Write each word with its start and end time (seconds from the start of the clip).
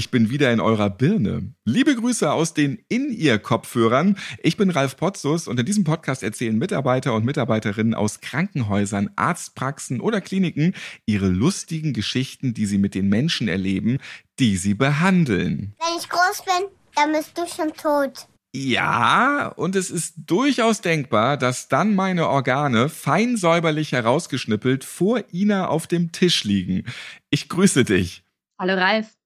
Ich 0.00 0.10
bin 0.10 0.30
wieder 0.30 0.50
in 0.50 0.60
eurer 0.60 0.88
Birne. 0.88 1.52
Liebe 1.66 1.94
Grüße 1.94 2.32
aus 2.32 2.54
den 2.54 2.82
In-Ear-Kopfhörern. 2.88 4.16
Ich 4.42 4.56
bin 4.56 4.70
Ralf 4.70 4.96
Potzus 4.96 5.46
und 5.46 5.60
in 5.60 5.66
diesem 5.66 5.84
Podcast 5.84 6.22
erzählen 6.22 6.56
Mitarbeiter 6.56 7.12
und 7.12 7.26
Mitarbeiterinnen 7.26 7.92
aus 7.92 8.22
Krankenhäusern, 8.22 9.10
Arztpraxen 9.16 10.00
oder 10.00 10.22
Kliniken 10.22 10.74
ihre 11.04 11.28
lustigen 11.28 11.92
Geschichten, 11.92 12.54
die 12.54 12.64
sie 12.64 12.78
mit 12.78 12.94
den 12.94 13.10
Menschen 13.10 13.46
erleben, 13.46 13.98
die 14.38 14.56
sie 14.56 14.72
behandeln. 14.72 15.74
Wenn 15.78 15.98
ich 15.98 16.08
groß 16.08 16.46
bin, 16.46 16.68
dann 16.96 17.12
bist 17.12 17.36
du 17.36 17.46
schon 17.46 17.74
tot. 17.74 18.26
Ja, 18.54 19.48
und 19.48 19.76
es 19.76 19.90
ist 19.90 20.14
durchaus 20.16 20.80
denkbar, 20.80 21.36
dass 21.36 21.68
dann 21.68 21.94
meine 21.94 22.26
Organe 22.26 22.88
fein 22.88 23.36
säuberlich 23.36 23.92
herausgeschnippelt 23.92 24.82
vor 24.82 25.22
Ina 25.30 25.68
auf 25.68 25.86
dem 25.86 26.10
Tisch 26.10 26.44
liegen. 26.44 26.86
Ich 27.28 27.50
grüße 27.50 27.84
dich. 27.84 28.24
Hallo 28.58 28.72
Ralf. 28.72 29.19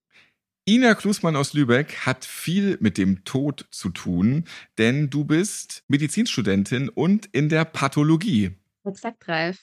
Ina 0.67 0.95
Klusmann 0.95 1.35
aus 1.35 1.53
Lübeck 1.53 2.07
hat 2.07 2.25
viel 2.25 2.79
mit 2.81 2.97
dem 2.97 3.23
Tod 3.23 3.67
zu 3.69 3.89
tun, 3.89 4.45
denn 4.79 5.11
du 5.11 5.23
bist 5.23 5.83
Medizinstudentin 5.89 6.89
und 6.89 7.27
in 7.27 7.49
der 7.49 7.65
Pathologie. 7.65 8.55
Exakt, 8.83 9.27
Ralf. 9.27 9.59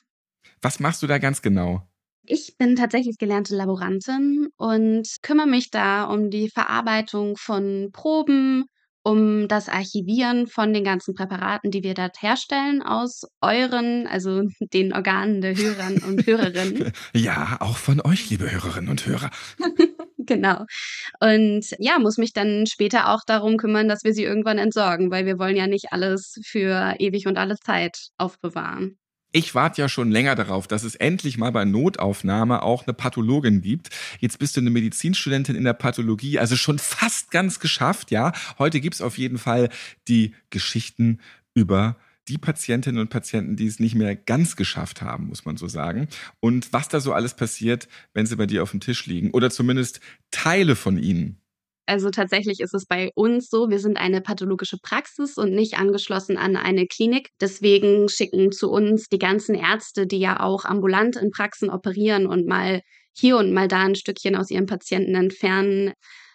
Was 0.60 0.78
machst 0.78 1.02
du 1.02 1.08
da 1.08 1.18
ganz 1.18 1.42
genau? 1.42 1.82
Ich 2.24 2.56
bin 2.56 2.76
tatsächlich 2.76 3.18
gelernte 3.18 3.56
Laborantin 3.56 4.46
und 4.56 5.08
kümmere 5.22 5.48
mich 5.48 5.72
da 5.72 6.04
um 6.04 6.30
die 6.30 6.48
Verarbeitung 6.48 7.36
von 7.36 7.90
Proben, 7.92 8.66
um 9.02 9.48
das 9.48 9.68
Archivieren 9.68 10.46
von 10.46 10.72
den 10.72 10.84
ganzen 10.84 11.14
Präparaten, 11.14 11.72
die 11.72 11.82
wir 11.82 11.94
dort 11.94 12.22
herstellen, 12.22 12.80
aus 12.80 13.22
euren, 13.40 14.06
also 14.06 14.42
den 14.72 14.92
Organen 14.92 15.40
der 15.40 15.56
Hörern 15.56 15.98
und 15.98 16.24
Hörerinnen. 16.26 16.92
Ja, 17.12 17.56
auch 17.58 17.76
von 17.76 18.00
euch, 18.02 18.30
liebe 18.30 18.48
Hörerinnen 18.52 18.88
und 18.88 19.04
Hörer. 19.04 19.32
genau. 20.26 20.64
Und 21.20 21.66
ja, 21.78 21.98
muss 21.98 22.18
mich 22.18 22.32
dann 22.32 22.66
später 22.66 23.08
auch 23.08 23.20
darum 23.26 23.56
kümmern, 23.56 23.88
dass 23.88 24.04
wir 24.04 24.14
sie 24.14 24.24
irgendwann 24.24 24.58
entsorgen, 24.58 25.10
weil 25.10 25.26
wir 25.26 25.38
wollen 25.38 25.56
ja 25.56 25.66
nicht 25.66 25.92
alles 25.92 26.40
für 26.44 26.94
ewig 26.98 27.26
und 27.26 27.38
alle 27.38 27.56
Zeit 27.58 28.08
aufbewahren. 28.18 28.98
Ich 29.34 29.54
warte 29.54 29.80
ja 29.80 29.88
schon 29.88 30.10
länger 30.10 30.34
darauf, 30.34 30.68
dass 30.68 30.84
es 30.84 30.94
endlich 30.94 31.38
mal 31.38 31.50
bei 31.52 31.64
Notaufnahme 31.64 32.62
auch 32.62 32.86
eine 32.86 32.92
Pathologin 32.92 33.62
gibt. 33.62 33.88
Jetzt 34.20 34.38
bist 34.38 34.56
du 34.56 34.60
eine 34.60 34.68
Medizinstudentin 34.68 35.56
in 35.56 35.64
der 35.64 35.72
Pathologie, 35.72 36.38
also 36.38 36.54
schon 36.54 36.78
fast 36.78 37.30
ganz 37.30 37.58
geschafft, 37.58 38.10
ja. 38.10 38.32
Heute 38.58 38.80
gibt's 38.80 39.00
auf 39.00 39.16
jeden 39.16 39.38
Fall 39.38 39.70
die 40.06 40.34
Geschichten 40.50 41.18
über 41.54 41.96
die 42.28 42.38
Patientinnen 42.38 43.00
und 43.00 43.10
Patienten, 43.10 43.56
die 43.56 43.66
es 43.66 43.80
nicht 43.80 43.94
mehr 43.94 44.14
ganz 44.14 44.56
geschafft 44.56 45.02
haben, 45.02 45.26
muss 45.26 45.44
man 45.44 45.56
so 45.56 45.68
sagen. 45.68 46.08
Und 46.40 46.72
was 46.72 46.88
da 46.88 47.00
so 47.00 47.12
alles 47.12 47.34
passiert, 47.34 47.88
wenn 48.14 48.26
sie 48.26 48.36
bei 48.36 48.46
dir 48.46 48.62
auf 48.62 48.70
dem 48.70 48.80
Tisch 48.80 49.06
liegen 49.06 49.30
oder 49.32 49.50
zumindest 49.50 50.00
Teile 50.30 50.76
von 50.76 50.98
ihnen. 50.98 51.42
Also 51.86 52.10
tatsächlich 52.10 52.60
ist 52.60 52.74
es 52.74 52.86
bei 52.86 53.10
uns 53.16 53.50
so, 53.50 53.68
wir 53.68 53.80
sind 53.80 53.96
eine 53.96 54.20
pathologische 54.20 54.78
Praxis 54.78 55.36
und 55.36 55.52
nicht 55.52 55.78
angeschlossen 55.78 56.36
an 56.36 56.56
eine 56.56 56.86
Klinik. 56.86 57.30
Deswegen 57.40 58.08
schicken 58.08 58.52
zu 58.52 58.70
uns 58.70 59.08
die 59.08 59.18
ganzen 59.18 59.56
Ärzte, 59.56 60.06
die 60.06 60.18
ja 60.18 60.40
auch 60.40 60.64
ambulant 60.64 61.16
in 61.16 61.30
Praxen 61.30 61.70
operieren 61.70 62.26
und 62.26 62.46
mal 62.46 62.82
hier 63.12 63.36
und 63.36 63.52
mal 63.52 63.68
da 63.68 63.82
ein 63.82 63.96
Stückchen 63.96 64.36
aus 64.36 64.50
ihren 64.50 64.66
Patienten 64.66 65.16
entfernen. 65.16 65.92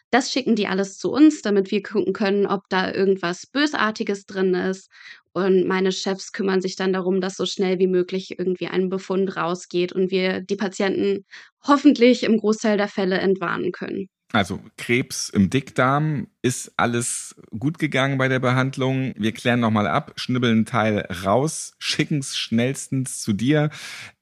Das 0.09 0.31
schicken 0.31 0.55
die 0.55 0.67
alles 0.67 0.97
zu 0.97 1.11
uns, 1.11 1.41
damit 1.41 1.69
wir 1.71 1.83
gucken 1.83 2.13
können, 2.13 2.45
ob 2.45 2.61
da 2.69 2.93
irgendwas 2.93 3.45
Bösartiges 3.45 4.25
drin 4.25 4.53
ist. 4.53 4.89
Und 5.33 5.67
meine 5.67 5.91
Chefs 5.91 6.31
kümmern 6.31 6.61
sich 6.61 6.75
dann 6.75 6.93
darum, 6.93 7.21
dass 7.21 7.35
so 7.35 7.45
schnell 7.45 7.77
wie 7.77 7.87
möglich 7.87 8.39
irgendwie 8.39 8.67
ein 8.67 8.89
Befund 8.89 9.35
rausgeht 9.35 9.93
und 9.93 10.09
wir 10.09 10.41
die 10.41 10.55
Patienten 10.55 11.25
hoffentlich 11.65 12.23
im 12.23 12.37
Großteil 12.37 12.77
der 12.77 12.87
Fälle 12.87 13.17
entwarnen 13.19 13.71
können. 13.71 14.09
Also 14.33 14.59
Krebs 14.77 15.29
im 15.29 15.49
Dickdarm 15.49 16.27
ist 16.41 16.73
alles 16.75 17.35
gut 17.57 17.79
gegangen 17.79 18.17
bei 18.17 18.27
der 18.27 18.39
Behandlung. 18.39 19.13
Wir 19.15 19.31
klären 19.31 19.61
nochmal 19.61 19.87
ab, 19.87 20.13
schnibbeln 20.17 20.53
einen 20.53 20.65
Teil 20.65 21.07
raus, 21.23 21.75
schicken 21.79 22.19
es 22.19 22.35
schnellstens 22.35 23.21
zu 23.21 23.31
dir. 23.31 23.69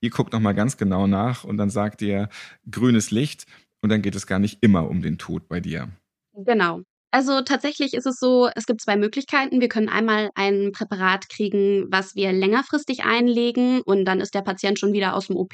Ihr 0.02 0.12
guckt 0.12 0.32
nochmal 0.32 0.54
ganz 0.54 0.78
genau 0.78 1.08
nach 1.08 1.44
und 1.44 1.58
dann 1.58 1.72
sagt 1.72 2.04
ihr 2.04 2.30
grünes 2.70 3.10
Licht 3.10 3.48
und 3.86 3.90
dann 3.90 4.02
geht 4.02 4.16
es 4.16 4.26
gar 4.26 4.40
nicht 4.40 4.58
immer 4.62 4.90
um 4.90 5.04
den 5.04 5.20
Tod 5.20 5.48
bei 5.48 5.60
dir. 5.60 5.90
Genau. 6.34 6.82
Also 7.12 7.42
tatsächlich 7.42 7.94
ist 7.94 8.08
es 8.08 8.18
so, 8.18 8.50
es 8.56 8.66
gibt 8.66 8.82
zwei 8.82 8.98
Möglichkeiten. 8.98 9.62
Wir 9.62 9.70
können 9.70 9.90
einmal 9.90 10.32
ein 10.34 10.72
Präparat 10.72 11.30
kriegen, 11.30 11.86
was 11.92 12.16
wir 12.16 12.34
längerfristig 12.34 13.04
einlegen 13.04 13.82
und 13.82 14.06
dann 14.06 14.22
ist 14.22 14.34
der 14.34 14.42
Patient 14.42 14.80
schon 14.80 14.92
wieder 14.92 15.16
aus 15.16 15.28
dem 15.28 15.36
OP 15.36 15.54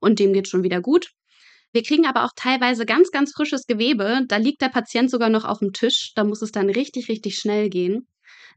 und 0.00 0.18
dem 0.18 0.32
geht 0.32 0.48
schon 0.48 0.64
wieder 0.64 0.80
gut. 0.80 1.10
Wir 1.72 1.84
kriegen 1.84 2.06
aber 2.06 2.24
auch 2.24 2.32
teilweise 2.34 2.86
ganz, 2.86 3.12
ganz 3.12 3.32
frisches 3.32 3.66
Gewebe. 3.66 4.22
Da 4.26 4.38
liegt 4.38 4.62
der 4.62 4.68
Patient 4.68 5.08
sogar 5.08 5.28
noch 5.28 5.44
auf 5.44 5.60
dem 5.60 5.72
Tisch. 5.72 6.10
Da 6.16 6.24
muss 6.24 6.42
es 6.42 6.50
dann 6.50 6.70
richtig, 6.70 7.08
richtig 7.08 7.36
schnell 7.36 7.70
gehen. 7.70 8.08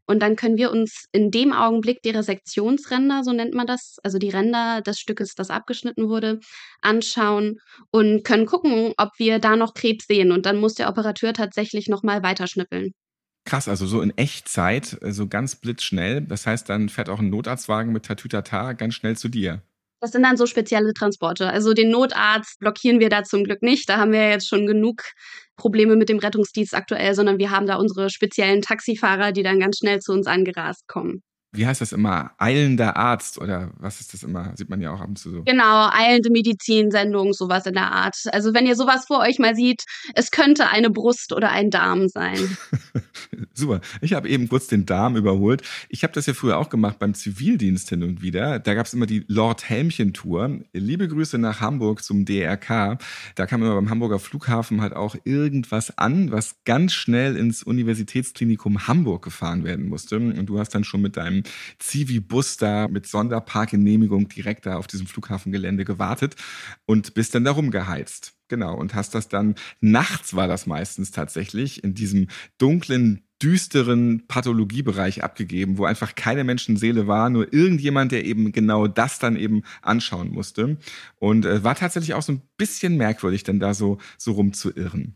Und 0.06 0.19
dann 0.22 0.36
können 0.36 0.58
wir 0.58 0.72
uns 0.72 1.06
in 1.12 1.31
dem 1.31 1.53
Augenblick 1.53 2.02
die 2.02 2.09
Resektionsränder, 2.09 3.24
so 3.24 3.31
nennt 3.31 3.53
man 3.53 3.68
das, 3.68 3.97
also 4.03 4.18
die 4.18 4.30
Ränder 4.30 4.81
des 4.81 5.00
Stückes, 5.00 5.34
das 5.36 5.50
abgeschnitten 5.50 6.09
wurde, 6.09 6.40
anschauen 6.81 7.59
und 7.91 8.24
können 8.24 8.46
gucken, 8.46 8.94
ob 8.97 9.12
wir 9.18 9.40
da 9.40 9.56
noch 9.56 9.74
Krebs 9.74 10.06
sehen. 10.08 10.31
Und 10.31 10.46
dann 10.46 10.59
muss 10.59 10.75
der 10.75 10.90
Operateur 10.90 11.34
tatsächlich 11.34 11.88
nochmal 11.88 12.22
weiterschnippeln. 12.24 12.91
Krass, 13.46 13.68
also 13.68 13.86
so 13.86 14.02
in 14.02 14.18
Echtzeit, 14.18 14.97
so 15.02 15.28
ganz 15.28 15.56
blitzschnell. 15.58 16.22
Das 16.22 16.47
heißt, 16.47 16.70
dann 16.70 16.90
fährt 16.90 17.09
auch 17.09 17.20
ein 17.20 17.30
Notarztwagen 17.30 17.91
mit 17.91 18.06
Tatütata 18.06 18.74
ganz 18.74 18.96
schnell 18.96 19.18
zu 19.18 19.28
dir. 19.28 19.62
Das 20.03 20.12
sind 20.12 20.24
dann 20.24 20.36
so 20.36 20.47
spezielle 20.47 20.94
Transporte. 20.94 21.50
Also 21.50 21.72
den 21.74 21.90
Notarzt 21.90 22.59
blockieren 22.59 23.00
wir 23.00 23.08
da 23.08 23.24
zum 23.24 23.46
Glück 23.46 23.62
nicht. 23.62 23.88
Da 23.88 24.00
haben 24.00 24.12
wir 24.12 24.30
jetzt 24.30 24.50
schon 24.50 24.68
genug 24.68 25.02
Probleme 25.56 25.96
mit 25.96 26.09
dem 26.09 26.19
Rettungsdienst 26.19 26.75
aktuell, 26.75 27.16
sondern 27.16 27.38
wir 27.40 27.52
haben 27.52 27.68
da 27.68 27.78
unsere 27.78 28.09
speziellen 28.09 28.62
Taxifahrer, 28.62 29.31
die 29.31 29.44
dann 29.44 29.62
ganz 29.62 29.78
schnell 29.78 30.02
zu 30.02 30.12
uns 30.12 30.28
angerast 30.28 30.90
kommen 30.90 31.24
wie 31.53 31.68
heißt 31.68 31.81
das 31.81 31.94
immer, 31.94 32.31
eilender 32.40 32.97
Arzt 32.97 33.38
oder 33.38 33.72
was 33.78 34.00
ist 34.00 34.14
das 34.14 34.24
immer? 34.24 34.53
Sieht 34.56 34.69
man 34.69 34.81
ja 34.81 34.91
auch 34.91 35.00
ab 35.00 35.08
und 35.08 35.19
zu 35.19 35.30
so. 35.30 35.44
Genau, 35.44 35.88
eilende 35.91 36.31
Medizinsendung, 36.31 37.34
sowas 37.34 37.68
in 37.68 37.75
der 37.75 37.91
Art. 37.91 38.16
Also 38.31 38.56
wenn 38.56 38.66
ihr 38.66 38.75
sowas 38.75 39.06
vor 39.06 39.19
euch 39.19 39.38
mal 39.38 39.56
sieht, 39.56 39.84
es 40.16 40.31
könnte 40.31 40.69
eine 40.69 40.90
Brust 40.90 41.31
oder 41.31 41.52
ein 41.52 41.69
Darm 41.69 42.08
sein. 42.08 42.58
Super. 43.53 43.82
Ich 44.02 44.14
habe 44.14 44.28
eben 44.29 44.50
kurz 44.50 44.66
den 44.66 44.88
Darm 44.88 45.16
überholt. 45.16 45.61
Ich 45.90 46.03
habe 46.03 46.14
das 46.14 46.26
ja 46.26 46.34
früher 46.34 46.58
auch 46.58 46.70
gemacht 46.70 46.97
beim 46.97 47.14
Zivildienst 47.14 47.90
hin 47.90 48.02
und 48.02 48.23
wieder. 48.23 48.58
Da 48.58 48.73
gab 48.73 48.88
es 48.88 48.94
immer 48.96 49.06
die 49.06 49.23
Lord 49.28 49.70
Helmchen 49.70 50.14
Tour. 50.14 50.59
Liebe 50.73 51.08
Grüße 51.08 51.38
nach 51.38 51.61
Hamburg 51.61 52.03
zum 52.03 52.26
DRK. 52.26 52.97
Da 53.35 53.46
kam 53.46 53.61
immer 53.61 53.76
beim 53.76 53.91
Hamburger 53.91 54.17
Flughafen 54.17 54.82
halt 54.82 54.94
auch 54.94 55.16
irgendwas 55.23 55.99
an, 55.99 56.32
was 56.32 56.56
ganz 56.66 56.94
schnell 56.94 57.38
ins 57.38 57.61
Universitätsklinikum 57.61 58.88
Hamburg 58.88 59.23
gefahren 59.23 59.64
werden 59.64 59.88
musste. 59.88 60.17
Und 60.17 60.47
du 60.47 60.58
hast 60.58 60.73
dann 60.73 60.84
schon 60.84 61.02
mit 61.02 61.16
deinem 61.16 61.42
Zivi-Bus 61.79 62.57
da 62.57 62.87
mit 62.87 63.07
Sonderparkgenehmigung 63.07 64.29
direkt 64.29 64.66
da 64.66 64.78
auf 64.78 64.87
diesem 64.87 65.07
Flughafengelände 65.07 65.85
gewartet 65.85 66.35
und 66.85 67.13
bist 67.13 67.35
dann 67.35 67.43
da 67.43 67.51
rumgeheizt. 67.51 68.34
Genau. 68.49 68.75
Und 68.75 68.93
hast 68.93 69.16
das 69.16 69.29
dann, 69.29 69.55
nachts 69.81 70.35
war 70.35 70.47
das 70.47 70.67
meistens 70.67 71.11
tatsächlich, 71.11 71.84
in 71.84 71.95
diesem 71.95 72.28
dunklen, 72.59 73.23
düsteren 73.41 74.25
Pathologiebereich 74.28 75.23
abgegeben, 75.23 75.78
wo 75.78 75.85
einfach 75.85 76.16
keine 76.16 76.43
Menschenseele 76.43 77.07
war, 77.07 77.29
nur 77.29 77.51
irgendjemand, 77.51 78.11
der 78.11 78.25
eben 78.25 78.51
genau 78.51 78.87
das 78.87 79.19
dann 79.19 79.35
eben 79.35 79.63
anschauen 79.81 80.31
musste. 80.31 80.78
Und 81.17 81.46
äh, 81.46 81.63
war 81.63 81.75
tatsächlich 81.75 82.13
auch 82.13 82.22
so 82.22 82.34
ein 82.34 82.41
bisschen 82.57 82.96
merkwürdig, 82.96 83.43
denn 83.43 83.59
da 83.59 83.73
so, 83.73 83.97
so 84.17 84.34
rumzuirren. 84.34 85.16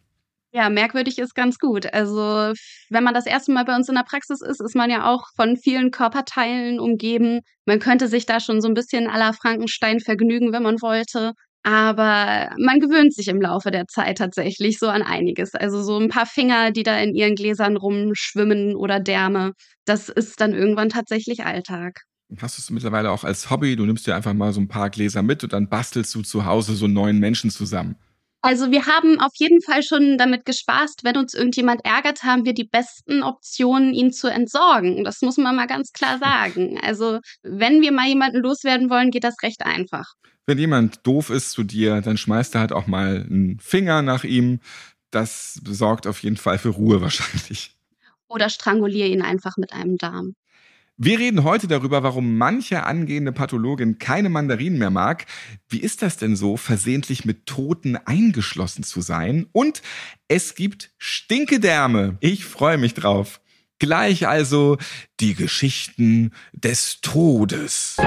Ja, 0.57 0.71
merkwürdig 0.71 1.19
ist 1.19 1.35
ganz 1.35 1.59
gut. 1.59 1.93
Also, 1.93 2.51
wenn 2.89 3.03
man 3.03 3.13
das 3.13 3.27
erste 3.27 3.51
Mal 3.51 3.63
bei 3.63 3.75
uns 3.75 3.89
in 3.89 3.93
der 3.93 4.01
Praxis 4.01 4.41
ist, 4.41 4.59
ist 4.59 4.75
man 4.75 4.89
ja 4.89 5.07
auch 5.07 5.27
von 5.35 5.55
vielen 5.55 5.91
Körperteilen 5.91 6.79
umgeben. 6.79 7.41
Man 7.67 7.77
könnte 7.77 8.07
sich 8.07 8.25
da 8.25 8.39
schon 8.39 8.59
so 8.59 8.67
ein 8.67 8.73
bisschen 8.73 9.03
la 9.03 9.33
Frankenstein 9.33 9.99
vergnügen, 9.99 10.53
wenn 10.53 10.63
man 10.63 10.81
wollte. 10.81 11.33
Aber 11.61 12.49
man 12.57 12.79
gewöhnt 12.79 13.13
sich 13.13 13.27
im 13.27 13.39
Laufe 13.39 13.69
der 13.69 13.85
Zeit 13.85 14.17
tatsächlich 14.17 14.79
so 14.79 14.87
an 14.87 15.03
einiges. 15.03 15.53
Also 15.53 15.83
so 15.83 15.99
ein 15.99 16.09
paar 16.09 16.25
Finger, 16.25 16.71
die 16.71 16.81
da 16.81 16.97
in 16.97 17.13
ihren 17.13 17.35
Gläsern 17.35 17.77
rumschwimmen 17.77 18.75
oder 18.75 18.99
Därme, 18.99 19.51
das 19.85 20.09
ist 20.09 20.41
dann 20.41 20.55
irgendwann 20.55 20.89
tatsächlich 20.89 21.45
Alltag. 21.45 22.01
Hast 22.41 22.57
du 22.57 22.61
es 22.61 22.71
mittlerweile 22.71 23.11
auch 23.11 23.23
als 23.23 23.51
Hobby? 23.51 23.75
Du 23.75 23.85
nimmst 23.85 24.07
dir 24.07 24.15
einfach 24.15 24.33
mal 24.33 24.53
so 24.53 24.61
ein 24.61 24.67
paar 24.67 24.89
Gläser 24.89 25.21
mit 25.21 25.43
und 25.43 25.53
dann 25.53 25.69
bastelst 25.69 26.15
du 26.15 26.23
zu 26.23 26.45
Hause 26.45 26.73
so 26.73 26.87
neuen 26.87 27.19
Menschen 27.19 27.51
zusammen. 27.51 27.95
Also 28.47 28.71
wir 28.71 28.85
haben 28.85 29.19
auf 29.19 29.33
jeden 29.35 29.61
Fall 29.61 29.83
schon 29.83 30.17
damit 30.17 30.45
gespaßt, 30.45 31.03
wenn 31.03 31.17
uns 31.17 31.33
irgendjemand 31.33 31.83
ärgert, 31.83 32.23
haben 32.23 32.45
wir 32.45 32.53
die 32.53 32.63
besten 32.63 33.21
Optionen, 33.21 33.93
ihn 33.93 34.13
zu 34.13 34.29
entsorgen. 34.29 35.03
Das 35.03 35.21
muss 35.21 35.35
man 35.35 35.53
mal 35.53 35.67
ganz 35.67 35.91
klar 35.91 36.17
sagen. 36.17 36.79
Also 36.81 37.19
wenn 37.43 37.81
wir 37.81 37.91
mal 37.91 38.07
jemanden 38.07 38.37
loswerden 38.37 38.89
wollen, 38.89 39.11
geht 39.11 39.25
das 39.25 39.35
recht 39.43 39.65
einfach. 39.65 40.13
Wenn 40.45 40.59
jemand 40.59 41.05
doof 41.05 41.29
ist 41.29 41.51
zu 41.51 41.63
dir, 41.63 41.99
dann 41.99 42.15
schmeißt 42.15 42.55
er 42.55 42.61
halt 42.61 42.71
auch 42.71 42.87
mal 42.87 43.25
einen 43.29 43.59
Finger 43.59 44.01
nach 44.01 44.23
ihm. 44.23 44.61
Das 45.11 45.59
sorgt 45.65 46.07
auf 46.07 46.23
jeden 46.23 46.37
Fall 46.37 46.57
für 46.57 46.69
Ruhe 46.69 47.01
wahrscheinlich. 47.01 47.75
Oder 48.29 48.49
stranguliere 48.49 49.09
ihn 49.09 49.23
einfach 49.23 49.57
mit 49.57 49.73
einem 49.73 49.97
Darm. 49.97 50.35
Wir 50.99 51.19
reden 51.19 51.43
heute 51.43 51.67
darüber, 51.67 52.01
warum 52.01 52.39
manche 52.39 52.83
angehende 52.83 53.31
Pathologin 53.31 53.99
keine 53.99 54.29
Mandarinen 54.29 54.79
mehr 54.79 54.89
mag. 54.89 55.27
Wie 55.69 55.77
ist 55.77 56.01
das 56.01 56.17
denn 56.17 56.35
so, 56.35 56.57
versehentlich 56.57 57.23
mit 57.23 57.45
Toten 57.45 57.97
eingeschlossen 57.97 58.81
zu 58.81 59.01
sein? 59.01 59.45
Und 59.51 59.83
es 60.27 60.55
gibt 60.55 60.89
Stinkedärme. 60.97 62.17
Ich 62.19 62.45
freue 62.45 62.79
mich 62.79 62.95
drauf. 62.95 63.41
Gleich 63.77 64.27
also 64.27 64.79
die 65.19 65.35
Geschichten 65.35 66.31
des 66.53 66.99
Todes. 67.01 67.97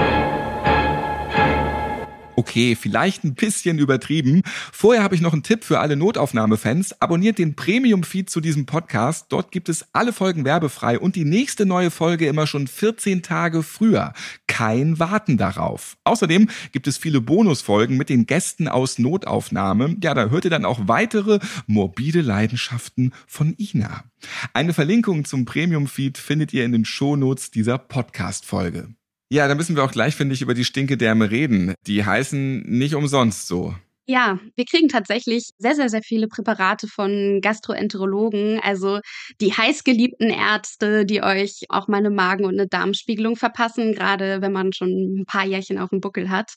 Okay, 2.35 2.75
vielleicht 2.75 3.23
ein 3.23 3.33
bisschen 3.33 3.77
übertrieben. 3.77 4.41
Vorher 4.71 5.03
habe 5.03 5.15
ich 5.15 5.21
noch 5.21 5.33
einen 5.33 5.43
Tipp 5.43 5.63
für 5.63 5.79
alle 5.79 5.95
Notaufnahmefans. 5.97 7.01
Abonniert 7.01 7.37
den 7.37 7.55
Premium-Feed 7.55 8.29
zu 8.29 8.39
diesem 8.39 8.65
Podcast. 8.65 9.25
Dort 9.29 9.51
gibt 9.51 9.67
es 9.67 9.85
alle 9.93 10.13
Folgen 10.13 10.45
werbefrei 10.45 10.97
und 10.97 11.15
die 11.15 11.25
nächste 11.25 11.65
neue 11.65 11.91
Folge 11.91 12.27
immer 12.27 12.47
schon 12.47 12.67
14 12.67 13.21
Tage 13.21 13.63
früher. 13.63 14.13
Kein 14.47 14.97
Warten 14.99 15.37
darauf. 15.37 15.97
Außerdem 16.03 16.49
gibt 16.71 16.87
es 16.87 16.97
viele 16.97 17.19
Bonusfolgen 17.19 17.97
mit 17.97 18.09
den 18.09 18.25
Gästen 18.25 18.67
aus 18.67 18.97
Notaufnahme. 18.97 19.97
Ja, 20.01 20.13
da 20.13 20.29
hört 20.29 20.45
ihr 20.45 20.51
dann 20.51 20.65
auch 20.65 20.87
weitere 20.87 21.39
morbide 21.67 22.21
Leidenschaften 22.21 23.13
von 23.27 23.55
Ina. 23.57 24.05
Eine 24.53 24.73
Verlinkung 24.73 25.25
zum 25.25 25.45
Premium-Feed 25.45 26.17
findet 26.17 26.53
ihr 26.53 26.63
in 26.63 26.71
den 26.71 26.85
Shownotes 26.85 27.51
dieser 27.51 27.77
Podcast-Folge. 27.77 28.89
Ja, 29.31 29.47
dann 29.47 29.55
müssen 29.55 29.77
wir 29.77 29.85
auch 29.85 29.93
gleich, 29.93 30.17
finde 30.17 30.35
ich, 30.35 30.41
über 30.41 30.53
die 30.53 30.65
Stinkedärme 30.65 31.31
reden. 31.31 31.73
Die 31.87 32.03
heißen 32.03 32.63
nicht 32.63 32.95
umsonst 32.95 33.47
so. 33.47 33.73
Ja, 34.05 34.39
wir 34.57 34.65
kriegen 34.65 34.89
tatsächlich 34.89 35.51
sehr, 35.57 35.73
sehr, 35.73 35.87
sehr 35.87 36.01
viele 36.03 36.27
Präparate 36.27 36.89
von 36.89 37.39
Gastroenterologen, 37.39 38.59
also 38.59 38.99
die 39.39 39.53
heißgeliebten 39.53 40.31
Ärzte, 40.31 41.05
die 41.05 41.23
euch 41.23 41.61
auch 41.69 41.87
mal 41.87 41.99
eine 41.99 42.09
Magen- 42.09 42.43
und 42.43 42.59
eine 42.59 42.67
Darmspiegelung 42.67 43.37
verpassen, 43.37 43.93
gerade 43.93 44.41
wenn 44.41 44.51
man 44.51 44.73
schon 44.73 45.21
ein 45.21 45.25
paar 45.25 45.45
Jährchen 45.45 45.77
auf 45.77 45.91
dem 45.91 46.01
Buckel 46.01 46.29
hat. 46.29 46.55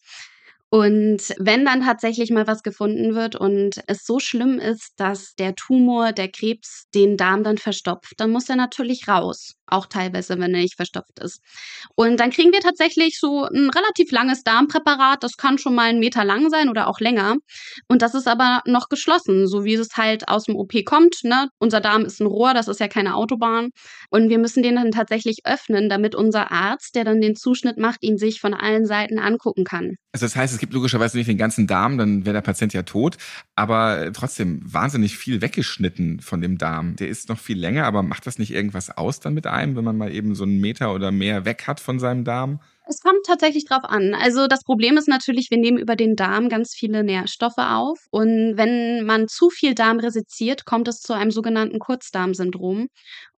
Und 0.75 1.33
wenn 1.39 1.65
dann 1.65 1.83
tatsächlich 1.83 2.33
mal 2.33 2.49
was 2.49 2.65
gefunden 2.65 3.15
wird 3.15 3.37
und 3.37 3.81
es 3.87 4.05
so 4.05 4.19
schlimm 4.19 4.59
ist, 4.59 4.95
dass 4.97 5.37
der 5.37 5.55
Tumor, 5.55 6.11
der 6.11 6.27
Krebs 6.27 6.87
den 6.93 7.17
Darm 7.17 7.45
dann 7.45 7.59
verstopft, 7.59 8.15
dann 8.17 8.33
muss 8.33 8.49
er 8.49 8.57
natürlich 8.57 9.07
raus. 9.07 9.53
Auch 9.67 9.87
teilweise, 9.87 10.39
wenn 10.39 10.53
er 10.53 10.61
nicht 10.61 10.75
verstopft 10.75 11.21
ist. 11.21 11.41
Und 11.95 12.19
dann 12.19 12.31
kriegen 12.31 12.53
wir 12.53 12.59
tatsächlich 12.59 13.19
so 13.21 13.45
ein 13.45 13.71
relativ 13.71 14.11
langes 14.11 14.43
Darmpräparat. 14.43 15.23
Das 15.23 15.37
kann 15.37 15.59
schon 15.59 15.77
mal 15.77 15.89
einen 15.89 16.01
Meter 16.01 16.25
lang 16.25 16.51
sein 16.51 16.69
oder 16.69 16.89
auch 16.89 16.99
länger. 16.99 17.37
Und 17.89 18.03
das 18.03 18.15
ist 18.15 18.27
aber 18.27 18.61
noch 18.67 18.89
geschlossen, 18.89 19.47
so 19.47 19.65
wie 19.65 19.75
es 19.75 19.97
halt 19.97 20.29
aus 20.29 20.45
dem 20.45 20.57
OP 20.57 20.73
kommt. 20.85 21.23
Ne? 21.23 21.49
Unser 21.61 21.81
Darm 21.81 22.05
ist 22.05 22.21
ein 22.21 22.27
Rohr, 22.27 22.53
das 22.53 22.67
ist 22.67 22.81
ja 22.81 22.89
keine 22.89 23.15
Autobahn. 23.15 23.71
Und 24.11 24.29
wir 24.29 24.39
müssen 24.39 24.63
den 24.65 24.75
dann 24.75 24.91
tatsächlich 24.91 25.39
öffnen, 25.45 25.89
damit 25.89 26.17
unser 26.17 26.51
Arzt, 26.51 26.97
der 26.97 27.05
dann 27.05 27.21
den 27.21 27.37
Zuschnitt 27.37 27.79
macht, 27.79 28.03
ihn 28.03 28.19
sich 28.19 28.41
von 28.41 28.55
allen 28.55 28.87
Seiten 28.87 29.19
angucken 29.19 29.65
kann. 29.65 29.95
Also 30.13 30.27
das 30.27 30.37
heißt, 30.37 30.55
es 30.55 30.64
gibt 30.65 30.73
logischerweise 30.73 31.19
nicht 31.19 31.29
den 31.29 31.37
ganzen 31.37 31.67
Darm, 31.67 31.99
dann 31.99 32.25
wäre 32.25 32.33
der 32.33 32.41
Patient 32.41 32.73
ja 32.73 32.85
tot. 32.85 33.19
Aber 33.55 34.11
trotzdem 34.15 34.63
wahnsinnig 34.65 35.19
viel 35.19 35.43
weggeschnitten 35.43 36.21
von 36.21 36.41
dem 36.41 36.57
Darm. 36.57 36.97
Der 36.97 37.09
ist 37.09 37.29
noch 37.29 37.39
viel 37.39 37.59
länger, 37.59 37.85
aber 37.85 38.03
macht 38.03 38.27
das 38.27 38.39
nicht 38.39 38.51
irgendwas 38.51 38.89
aus 38.89 39.21
dann 39.21 39.35
mit 39.35 39.47
einem, 39.47 39.77
wenn 39.77 39.85
man 39.85 39.99
mal 39.99 40.11
eben 40.11 40.35
so 40.35 40.45
einen 40.45 40.63
Meter 40.63 40.95
oder 40.95 41.13
mehr 41.13 41.45
weg 41.45 41.65
hat 41.67 41.81
von 41.81 41.99
seinem 41.99 42.25
Darm? 42.25 42.61
Es 42.87 43.01
kommt 43.01 43.25
tatsächlich 43.27 43.65
drauf 43.65 43.85
an. 43.85 44.15
Also 44.15 44.47
das 44.47 44.63
Problem 44.63 44.99
ist 44.99 45.09
natürlich, 45.09 45.51
wir 45.51 45.57
nehmen 45.57 45.79
über 45.79 45.97
den 45.97 46.17
Darm 46.17 46.51
ganz 46.51 46.75
viele 46.75 47.03
Nährstoffe 47.03 47.57
auf. 47.57 47.99
Und 48.11 48.59
wenn 48.59 49.07
man 49.07 49.27
zu 49.27 49.49
viel 49.49 49.75
Darm 49.75 50.01
resiziert, 50.01 50.67
kommt 50.67 50.87
es 50.89 51.01
zu 51.01 51.15
einem 51.15 51.31
sogenannten 51.31 51.79
Kurzdarmsyndrom. 51.79 52.89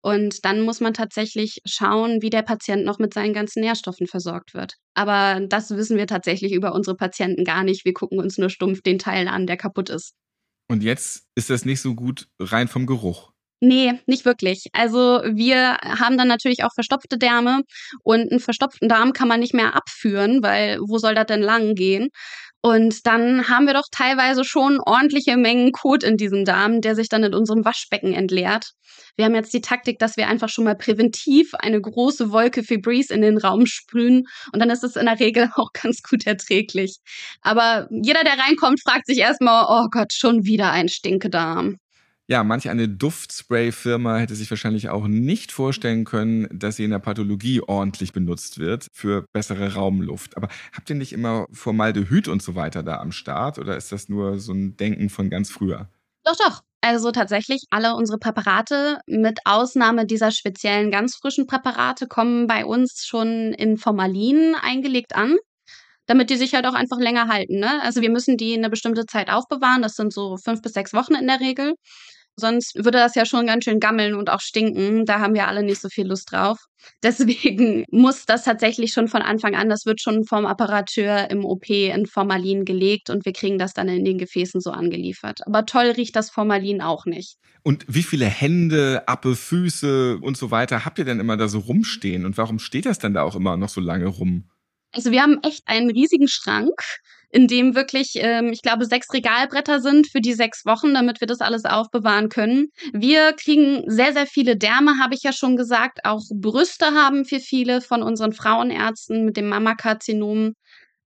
Und 0.03 0.45
dann 0.45 0.63
muss 0.63 0.81
man 0.81 0.95
tatsächlich 0.95 1.61
schauen, 1.65 2.23
wie 2.23 2.31
der 2.31 2.43
Patient 2.43 2.85
noch 2.85 2.99
mit 2.99 3.15
seinen 3.15 3.35
ganzen 3.35 3.61
Nährstoffen 3.61 4.09
versorgt 4.09 4.53
wird. 4.53 4.75
Aber 4.95 5.41
das 5.47 5.71
wissen 5.71 5.97
wir 5.97 6.09
tatsächlich 6.09 6.53
über 6.53 6.75
unsere 6.75 6.97
Patienten 6.97 7.45
gar 7.45 7.63
nicht. 7.63 7.85
Wir 7.85 7.93
gucken 7.93 8.19
uns 8.19 8.39
nur 8.39 8.51
stumpf 8.51 8.83
den 8.83 8.99
Teil 8.99 9.29
an, 9.29 9.47
der 9.47 9.57
kaputt 9.57 9.91
ist. 9.91 10.15
Und 10.69 10.83
jetzt 10.83 11.25
ist 11.37 11.51
das 11.51 11.65
nicht 11.65 11.81
so 11.81 11.95
gut 11.95 12.29
rein 12.41 12.67
vom 12.67 12.87
Geruch. 12.87 13.33
Nee, 13.61 14.01
nicht 14.07 14.27
wirklich. 14.27 14.67
Also 14.75 15.23
wir 15.25 15.79
haben 15.83 16.19
dann 16.19 16.29
natürlich 16.29 16.63
auch 16.63 16.75
verstopfte 16.75 17.17
Därme 17.17 17.63
und 18.03 18.31
einen 18.31 18.41
verstopften 18.41 18.89
Darm 18.89 19.15
kann 19.15 19.29
man 19.29 19.41
nicht 19.41 19.55
mehr 19.55 19.75
abführen, 19.75 20.43
weil 20.43 20.79
wo 20.81 20.99
soll 20.99 21.15
das 21.15 21.27
denn 21.27 21.41
lang 21.41 21.75
gehen? 21.75 22.11
Und 22.61 23.07
dann 23.07 23.49
haben 23.49 23.67
wir 23.67 23.75
doch 23.75 23.87
teilweise 23.93 24.45
schon 24.45 24.81
ordentliche 24.81 25.37
Mengen 25.37 25.73
Kot 25.73 26.03
in 26.03 26.17
diesem 26.17 26.45
Darm, 26.45 26.81
der 26.81 26.95
sich 26.97 27.09
dann 27.09 27.23
in 27.23 27.33
unserem 27.35 27.65
Waschbecken 27.65 28.13
entleert. 28.13 28.73
Wir 29.17 29.25
haben 29.25 29.35
jetzt 29.35 29.55
die 29.55 29.61
Taktik, 29.61 29.99
dass 30.01 30.17
wir 30.17 30.29
einfach 30.29 30.49
schon 30.49 30.65
mal 30.65 30.75
präventiv 30.77 31.55
eine 31.55 31.81
große 31.81 32.33
Wolke 32.33 32.63
Febreze 32.63 33.15
in 33.15 33.23
den 33.23 33.39
Raum 33.39 33.67
sprühen 33.67 34.25
und 34.53 34.61
dann 34.61 34.71
ist 34.71 34.85
es 34.85 34.97
in 34.97 35.07
der 35.07 35.21
Regel 35.21 35.49
auch 35.57 35.71
ganz 35.73 36.03
gut 36.03 36.27
erträglich. 36.27 36.99
Aber 37.41 37.89
jeder, 37.91 38.25
der 38.25 38.39
reinkommt, 38.39 38.83
fragt 38.83 39.07
sich 39.07 39.19
erstmal, 39.19 39.67
oh 39.69 39.89
Gott, 39.91 40.13
schon 40.13 40.45
wieder 40.45 40.73
ein 40.73 40.89
Stinkedarm. 40.89 41.77
Ja, 42.29 42.43
manch 42.43 42.69
eine 42.69 42.89
Duftspray-Firma 42.89 44.17
hätte 44.17 44.35
sich 44.35 44.51
wahrscheinlich 44.51 44.89
auch 44.89 45.07
nicht 45.07 45.53
vorstellen 45.53 46.05
können, 46.05 46.49
dass 46.51 46.75
sie 46.75 46.83
in 46.83 46.91
der 46.91 46.99
Pathologie 46.99 47.61
ordentlich 47.61 48.13
benutzt 48.13 48.59
wird 48.59 48.89
für 48.93 49.27
bessere 49.33 49.75
Raumluft. 49.75 50.37
Aber 50.37 50.49
habt 50.73 50.91
ihr 50.91 50.97
nicht 50.97 51.13
immer 51.13 51.47
Formaldehyd 51.53 52.27
und 52.27 52.43
so 52.43 52.57
weiter 52.57 52.83
da 52.83 52.99
am 52.99 53.13
Start 53.13 53.61
oder 53.61 53.77
ist 53.77 53.93
das 53.93 54.09
nur 54.09 54.41
so 54.41 54.53
ein 54.53 54.77
Denken 54.77 55.09
von 55.09 55.31
ganz 55.31 55.51
früher? 55.51 55.89
Doch, 56.25 56.37
doch. 56.37 56.63
Also 56.81 57.13
tatsächlich, 57.13 57.63
alle 57.71 57.95
unsere 57.95 58.19
Präparate, 58.19 58.99
mit 59.07 59.39
Ausnahme 59.45 60.05
dieser 60.05 60.33
speziellen 60.33 60.91
ganz 60.91 61.15
frischen 61.17 61.47
Präparate, 61.47 62.09
kommen 62.09 62.49
bei 62.49 62.65
uns 62.65 63.05
schon 63.07 63.53
in 63.53 63.77
Formalin 63.77 64.57
eingelegt 64.61 65.15
an 65.15 65.37
damit 66.09 66.31
die 66.31 66.37
sich 66.37 66.55
halt 66.55 66.67
auch 66.67 66.75
einfach 66.75 66.99
länger 66.99 67.27
halten. 67.29 67.59
Ne? 67.59 67.83
Also 67.83 68.01
wir 68.01 68.11
müssen 68.11 68.37
die 68.37 68.55
eine 68.55 68.71
bestimmte 68.71 69.07
Zeit 69.07 69.29
aufbewahren. 69.29 69.83
Das 69.83 69.95
sind 69.95 70.13
so 70.13 70.37
fünf 70.37 70.63
bis 70.63 70.73
sechs 70.73 70.93
Wochen 70.93 71.15
in 71.15 71.27
der 71.27 71.41
Regel. 71.41 71.75
Sonst 72.39 72.75
würde 72.75 72.99
das 72.99 73.15
ja 73.15 73.25
schon 73.25 73.47
ganz 73.47 73.65
schön 73.65 73.81
gammeln 73.81 74.15
und 74.15 74.29
auch 74.29 74.41
stinken. 74.41 75.07
Da 75.07 75.21
haben 75.21 75.35
wir 75.35 75.49
alle 75.49 75.63
nicht 75.63 75.81
so 75.81 75.89
viel 75.89 76.07
Lust 76.07 76.33
drauf. 76.33 76.59
Deswegen 77.03 77.85
muss 77.91 78.27
das 78.27 78.45
tatsächlich 78.45 78.93
schon 78.93 79.09
von 79.09 79.23
Anfang 79.23 79.55
an, 79.57 79.69
das 79.69 79.87
wird 79.87 80.01
schon 80.01 80.25
vom 80.25 80.47
Apparateur 80.47 81.31
im 81.31 81.45
OP 81.45 81.69
in 81.71 82.07
Formalin 82.07 82.65
gelegt 82.65 83.11
und 83.11 83.25
wir 83.25 83.33
kriegen 83.33 83.59
das 83.59 83.73
dann 83.73 83.89
in 83.89 84.05
den 84.05 84.19
Gefäßen 84.19 84.61
so 84.61 84.71
angeliefert. 84.71 85.41
Aber 85.47 85.67
toll 85.67 85.93
riecht 85.97 86.15
das 86.15 86.31
Formalin 86.31 86.83
auch 86.83 87.07
nicht. 87.07 87.39
Und 87.63 87.85
wie 87.89 88.05
viele 88.05 88.27
Hände, 88.27 89.03
Appe, 89.07 89.35
Füße 89.35 90.19
und 90.19 90.37
so 90.37 90.51
weiter 90.51 90.85
habt 90.85 90.99
ihr 90.99 91.05
denn 91.05 91.19
immer 91.19 91.37
da 91.37 91.49
so 91.49 91.59
rumstehen? 91.59 92.25
Und 92.25 92.39
warum 92.39 92.59
steht 92.59 92.87
das 92.87 92.99
denn 92.99 93.15
da 93.15 93.23
auch 93.23 93.35
immer 93.35 93.57
noch 93.57 93.71
so 93.71 93.81
lange 93.81 94.07
rum? 94.07 94.51
Also 94.93 95.11
wir 95.11 95.23
haben 95.23 95.41
echt 95.43 95.63
einen 95.67 95.91
riesigen 95.91 96.29
Schrank 96.29 96.71
in 97.37 97.49
dem 97.49 97.75
wirklich, 97.75 98.13
ähm, 98.15 98.51
ich 98.51 98.63
glaube, 98.63 98.87
sechs 98.87 99.13
Regalbretter 99.13 99.83
sind 99.83 100.07
für 100.07 100.23
die 100.23 100.33
sechs 100.33 100.65
Wochen, 100.65 100.95
damit 100.95 101.21
wir 101.21 101.27
das 101.27 101.43
alles 101.43 101.67
aufbewahren 101.67 102.31
können. 102.31 102.69
Wir 102.95 103.35
kriegen 103.35 103.83
sehr, 103.87 104.15
sehr 104.15 104.27
viele 104.27 104.57
Därme, 104.57 104.99
habe 104.99 105.15
ich 105.15 105.23
ja 105.23 105.35
schon 105.35 105.55
gesagt. 105.55 105.99
Auch 106.05 106.23
Brüste 106.31 106.87
haben 106.87 107.27
für 107.27 107.39
viele 107.39 107.83
von 107.83 108.03
unseren 108.03 108.33
Frauenärzten 108.33 109.27
mit 109.27 109.37
dem 109.37 109.51
Mammakarzinom. 109.51 110.55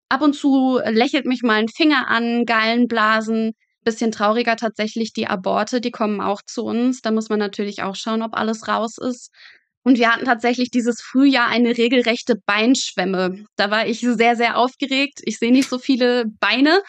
Ab 0.08 0.22
und 0.22 0.34
zu 0.34 0.80
lächelt 0.86 1.26
mich 1.26 1.42
mal 1.42 1.54
ein 1.54 1.68
Finger 1.68 2.06
an, 2.06 2.44
Gallenblasen. 2.46 3.54
Bisschen 3.82 4.12
trauriger 4.12 4.54
tatsächlich 4.54 5.12
die 5.12 5.26
Aborte, 5.26 5.80
die 5.80 5.90
kommen 5.90 6.20
auch 6.20 6.42
zu 6.46 6.62
uns. 6.62 7.00
Da 7.00 7.10
muss 7.10 7.28
man 7.28 7.40
natürlich 7.40 7.82
auch 7.82 7.96
schauen, 7.96 8.22
ob 8.22 8.34
alles 8.36 8.68
raus 8.68 8.98
ist. 8.98 9.32
Und 9.82 9.98
wir 9.98 10.10
hatten 10.10 10.26
tatsächlich 10.26 10.70
dieses 10.70 11.00
Frühjahr 11.00 11.48
eine 11.48 11.76
regelrechte 11.78 12.36
Beinschwemme. 12.36 13.44
Da 13.56 13.70
war 13.70 13.86
ich 13.86 14.00
sehr, 14.00 14.36
sehr 14.36 14.58
aufgeregt. 14.58 15.20
Ich 15.24 15.38
sehe 15.38 15.52
nicht 15.52 15.70
so 15.70 15.78
viele 15.78 16.26
Beine 16.38 16.82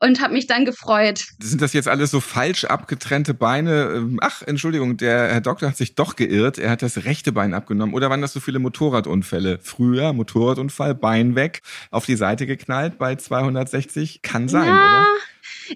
und 0.00 0.22
habe 0.22 0.32
mich 0.32 0.46
dann 0.46 0.64
gefreut. 0.64 1.26
Sind 1.42 1.60
das 1.60 1.74
jetzt 1.74 1.88
alles 1.88 2.10
so 2.10 2.20
falsch 2.20 2.64
abgetrennte 2.64 3.34
Beine? 3.34 3.92
Ähm, 3.96 4.18
ach, 4.22 4.42
Entschuldigung, 4.42 4.96
der 4.96 5.28
Herr 5.28 5.40
Doktor 5.42 5.68
hat 5.68 5.76
sich 5.76 5.94
doch 5.94 6.16
geirrt. 6.16 6.58
Er 6.58 6.70
hat 6.70 6.80
das 6.80 7.04
rechte 7.04 7.32
Bein 7.32 7.52
abgenommen. 7.52 7.94
Oder 7.94 8.08
waren 8.08 8.22
das 8.22 8.32
so 8.32 8.40
viele 8.40 8.60
Motorradunfälle? 8.60 9.58
Früher 9.62 10.14
Motorradunfall, 10.14 10.94
Bein 10.94 11.34
weg, 11.34 11.60
auf 11.90 12.06
die 12.06 12.16
Seite 12.16 12.46
geknallt 12.46 12.98
bei 12.98 13.16
260? 13.16 14.22
Kann 14.22 14.48
sein, 14.48 14.68
ja. 14.68 14.74
oder? 14.74 15.06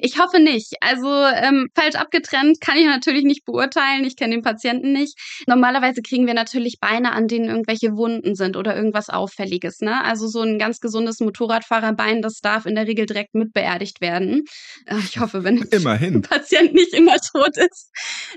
Ich 0.00 0.18
hoffe 0.18 0.40
nicht. 0.40 0.74
Also 0.80 1.08
ähm, 1.08 1.68
falsch 1.74 1.96
abgetrennt 1.96 2.60
kann 2.60 2.76
ich 2.76 2.86
natürlich 2.86 3.24
nicht 3.24 3.44
beurteilen. 3.44 4.04
Ich 4.04 4.16
kenne 4.16 4.34
den 4.34 4.42
Patienten 4.42 4.92
nicht. 4.92 5.18
Normalerweise 5.46 6.02
kriegen 6.02 6.26
wir 6.26 6.34
natürlich 6.34 6.78
Beine, 6.80 7.12
an 7.12 7.28
denen 7.28 7.48
irgendwelche 7.48 7.96
Wunden 7.96 8.34
sind 8.34 8.56
oder 8.56 8.76
irgendwas 8.76 9.08
Auffälliges. 9.08 9.80
Ne? 9.80 10.02
Also 10.04 10.28
so 10.28 10.40
ein 10.40 10.58
ganz 10.58 10.80
gesundes 10.80 11.20
Motorradfahrerbein, 11.20 12.22
das 12.22 12.40
darf 12.40 12.66
in 12.66 12.74
der 12.74 12.86
Regel 12.86 13.06
direkt 13.06 13.34
mit 13.34 13.52
beerdigt 13.52 14.00
werden. 14.00 14.44
Äh, 14.86 14.98
ich 14.98 15.18
hoffe, 15.18 15.44
wenn 15.44 15.58
Immerhin. 15.70 16.22
der 16.22 16.28
Patient 16.36 16.74
nicht 16.74 16.94
immer 16.94 17.16
tot 17.16 17.56
ist. 17.56 17.90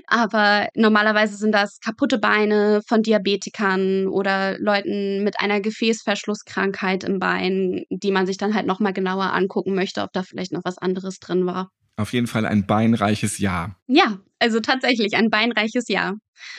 Aber 0.06 0.68
normalerweise 0.74 1.36
sind 1.36 1.52
das 1.52 1.78
kaputte 1.80 2.18
Beine 2.18 2.82
von 2.86 3.02
Diabetikern 3.02 4.08
oder 4.08 4.58
Leuten 4.58 5.22
mit 5.24 5.40
einer 5.40 5.60
Gefäßverschlusskrankheit 5.60 7.04
im 7.04 7.18
Bein, 7.18 7.84
die 7.90 8.10
man 8.10 8.26
sich 8.26 8.36
dann 8.36 8.54
halt 8.54 8.66
nochmal 8.66 8.92
genauer 8.92 9.32
angucken 9.32 9.74
möchte, 9.74 10.02
ob 10.02 10.12
da 10.12 10.22
vielleicht 10.22 10.52
noch 10.52 10.62
was 10.64 10.78
anderes 10.78 11.18
drin 11.26 11.46
war. 11.46 11.70
Auf 11.96 12.12
jeden 12.12 12.26
Fall 12.26 12.44
ein 12.46 12.66
beinreiches 12.66 13.38
Jahr. 13.38 13.76
Ja, 13.86 14.18
also 14.38 14.60
tatsächlich 14.60 15.14
ein 15.16 15.30
beinreiches 15.30 15.88
Jahr. 15.88 16.14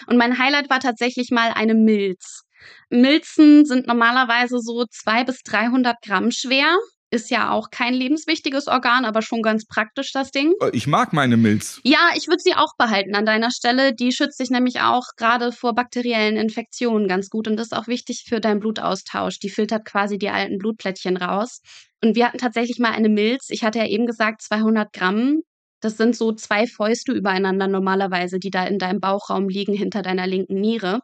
Und 0.08 0.18
mein 0.18 0.40
Highlight 0.40 0.70
war 0.70 0.80
tatsächlich 0.80 1.30
mal 1.32 1.52
eine 1.54 1.76
Milz. 1.76 2.42
Milzen 2.90 3.66
sind 3.66 3.88
normalerweise 3.88 4.60
so 4.60 4.86
zwei 4.90 5.24
bis 5.24 5.42
300 5.44 6.02
Gramm 6.02 6.32
schwer. 6.32 6.76
Ist 7.10 7.30
ja 7.30 7.52
auch 7.52 7.70
kein 7.72 7.94
lebenswichtiges 7.94 8.68
Organ, 8.68 9.06
aber 9.06 9.22
schon 9.22 9.42
ganz 9.42 9.66
praktisch 9.66 10.12
das 10.12 10.32
Ding. 10.32 10.54
Äh, 10.62 10.72
Ich 10.74 10.88
mag 10.88 11.14
meine 11.14 11.38
Milz. 11.38 11.80
Ja, 11.86 12.10
ich 12.18 12.28
würde 12.28 12.42
sie 12.44 12.54
auch 12.54 12.74
behalten 12.78 13.16
an 13.16 13.26
deiner 13.26 13.50
Stelle. 13.50 13.94
Die 13.96 14.12
schützt 14.12 14.42
dich 14.42 14.50
nämlich 14.50 14.82
auch 14.82 15.04
gerade 15.16 15.54
vor 15.54 15.74
bakteriellen 15.74 16.36
Infektionen 16.36 17.08
ganz 17.08 17.30
gut 17.30 17.48
und 17.48 17.60
ist 17.62 17.74
auch 17.74 17.88
wichtig 17.88 18.26
für 18.28 18.42
deinen 18.42 18.60
Blutaustausch. 18.60 19.40
Die 19.40 19.50
filtert 19.50 19.86
quasi 19.86 20.18
die 20.18 20.30
alten 20.30 20.58
Blutplättchen 20.58 21.16
raus. 21.16 21.62
Und 22.04 22.16
wir 22.16 22.28
hatten 22.28 22.38
tatsächlich 22.38 22.80
mal 22.80 22.92
eine 22.92 23.10
Milz. 23.10 23.48
Ich 23.50 23.64
hatte 23.64 23.80
ja 23.80 23.88
eben 23.88 24.06
gesagt 24.06 24.42
200 24.42 24.94
Gramm. 24.94 25.42
Das 25.80 25.98
sind 25.98 26.16
so 26.16 26.32
zwei 26.32 26.66
Fäuste 26.66 27.12
übereinander 27.12 27.68
normalerweise, 27.68 28.40
die 28.40 28.50
da 28.50 28.66
in 28.66 28.80
deinem 28.80 29.00
Bauchraum 29.00 29.48
liegen, 29.48 29.74
hinter 29.74 30.02
deiner 30.02 30.26
linken 30.26 30.60
Niere. 30.60 31.02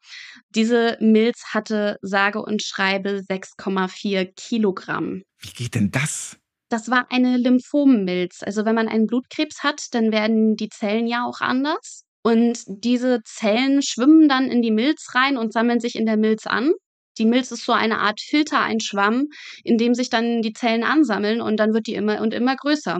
Diese 0.49 0.97
Milz 0.99 1.53
hatte 1.53 1.97
sage 2.01 2.41
und 2.41 2.63
schreibe 2.63 3.21
6,4 3.29 4.33
Kilogramm. 4.35 5.21
Wie 5.39 5.51
geht 5.51 5.75
denn 5.75 5.91
das? 5.91 6.37
Das 6.69 6.89
war 6.89 7.11
eine 7.11 7.37
Lymphommilz. 7.37 8.41
Also 8.41 8.65
wenn 8.65 8.73
man 8.73 8.87
einen 8.87 9.05
Blutkrebs 9.05 9.61
hat, 9.61 9.79
dann 9.91 10.11
werden 10.11 10.55
die 10.55 10.69
Zellen 10.69 11.05
ja 11.05 11.23
auch 11.23 11.39
anders. 11.39 12.03
Und 12.23 12.63
diese 12.67 13.21
Zellen 13.25 13.81
schwimmen 13.83 14.27
dann 14.27 14.49
in 14.49 14.61
die 14.61 14.71
Milz 14.71 15.13
rein 15.13 15.37
und 15.37 15.53
sammeln 15.53 15.79
sich 15.79 15.95
in 15.95 16.05
der 16.05 16.17
Milz 16.17 16.47
an. 16.47 16.71
Die 17.17 17.25
Milz 17.25 17.51
ist 17.51 17.65
so 17.65 17.73
eine 17.73 17.99
Art 17.99 18.21
Filter, 18.21 18.61
ein 18.61 18.79
Schwamm, 18.79 19.27
in 19.63 19.77
dem 19.77 19.93
sich 19.93 20.09
dann 20.09 20.41
die 20.41 20.53
Zellen 20.53 20.83
ansammeln 20.83 21.41
und 21.41 21.57
dann 21.57 21.73
wird 21.73 21.87
die 21.87 21.95
immer 21.95 22.21
und 22.21 22.33
immer 22.33 22.55
größer. 22.55 22.99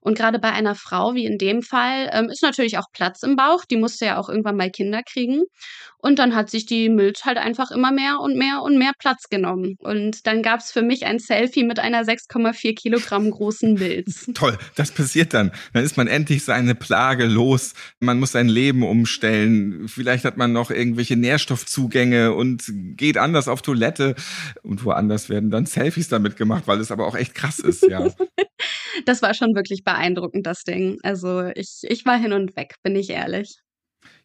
Und 0.00 0.16
gerade 0.16 0.38
bei 0.38 0.50
einer 0.52 0.74
Frau, 0.74 1.14
wie 1.14 1.26
in 1.26 1.38
dem 1.38 1.62
Fall, 1.62 2.10
ähm, 2.12 2.30
ist 2.30 2.42
natürlich 2.42 2.78
auch 2.78 2.86
Platz 2.92 3.22
im 3.22 3.36
Bauch. 3.36 3.64
Die 3.64 3.76
musste 3.76 4.06
ja 4.06 4.18
auch 4.18 4.28
irgendwann 4.28 4.56
mal 4.56 4.70
Kinder 4.70 5.02
kriegen. 5.02 5.42
Und 6.02 6.18
dann 6.18 6.34
hat 6.34 6.50
sich 6.50 6.66
die 6.66 6.88
Milz 6.88 7.24
halt 7.24 7.38
einfach 7.38 7.70
immer 7.70 7.92
mehr 7.92 8.20
und 8.20 8.36
mehr 8.36 8.62
und 8.62 8.78
mehr 8.78 8.92
Platz 8.98 9.28
genommen. 9.28 9.76
Und 9.80 10.26
dann 10.26 10.42
gab 10.42 10.60
es 10.60 10.72
für 10.72 10.82
mich 10.82 11.06
ein 11.06 11.18
Selfie 11.18 11.64
mit 11.64 11.78
einer 11.78 12.02
6,4 12.02 12.74
Kilogramm 12.74 13.30
großen 13.30 13.74
Milz. 13.74 14.30
Toll, 14.34 14.58
das 14.76 14.92
passiert 14.92 15.34
dann. 15.34 15.52
Dann 15.72 15.84
ist 15.84 15.96
man 15.96 16.06
endlich 16.06 16.44
seine 16.44 16.74
Plage 16.74 17.26
los. 17.26 17.74
Man 18.00 18.18
muss 18.18 18.32
sein 18.32 18.48
Leben 18.48 18.82
umstellen. 18.82 19.88
Vielleicht 19.88 20.24
hat 20.24 20.36
man 20.36 20.52
noch 20.52 20.70
irgendwelche 20.70 21.16
Nährstoffzugänge 21.16 22.32
und 22.32 22.64
geht 22.96 23.18
anders 23.18 23.48
auf 23.48 23.62
Toilette. 23.62 24.14
Und 24.62 24.84
woanders 24.84 25.28
werden 25.28 25.50
dann 25.50 25.66
Selfies 25.66 26.08
damit 26.08 26.36
gemacht, 26.36 26.64
weil 26.66 26.80
es 26.80 26.90
aber 26.90 27.06
auch 27.06 27.16
echt 27.16 27.34
krass 27.34 27.58
ist, 27.58 27.86
ja. 27.88 28.08
Das 29.06 29.22
war 29.22 29.32
schon 29.32 29.54
wirklich 29.54 29.82
beeindruckend, 29.82 30.46
das 30.46 30.62
Ding. 30.62 30.98
Also 31.02 31.44
ich, 31.54 31.80
ich 31.82 32.04
war 32.04 32.18
hin 32.18 32.32
und 32.32 32.56
weg, 32.56 32.74
bin 32.82 32.96
ich 32.96 33.08
ehrlich. 33.08 33.60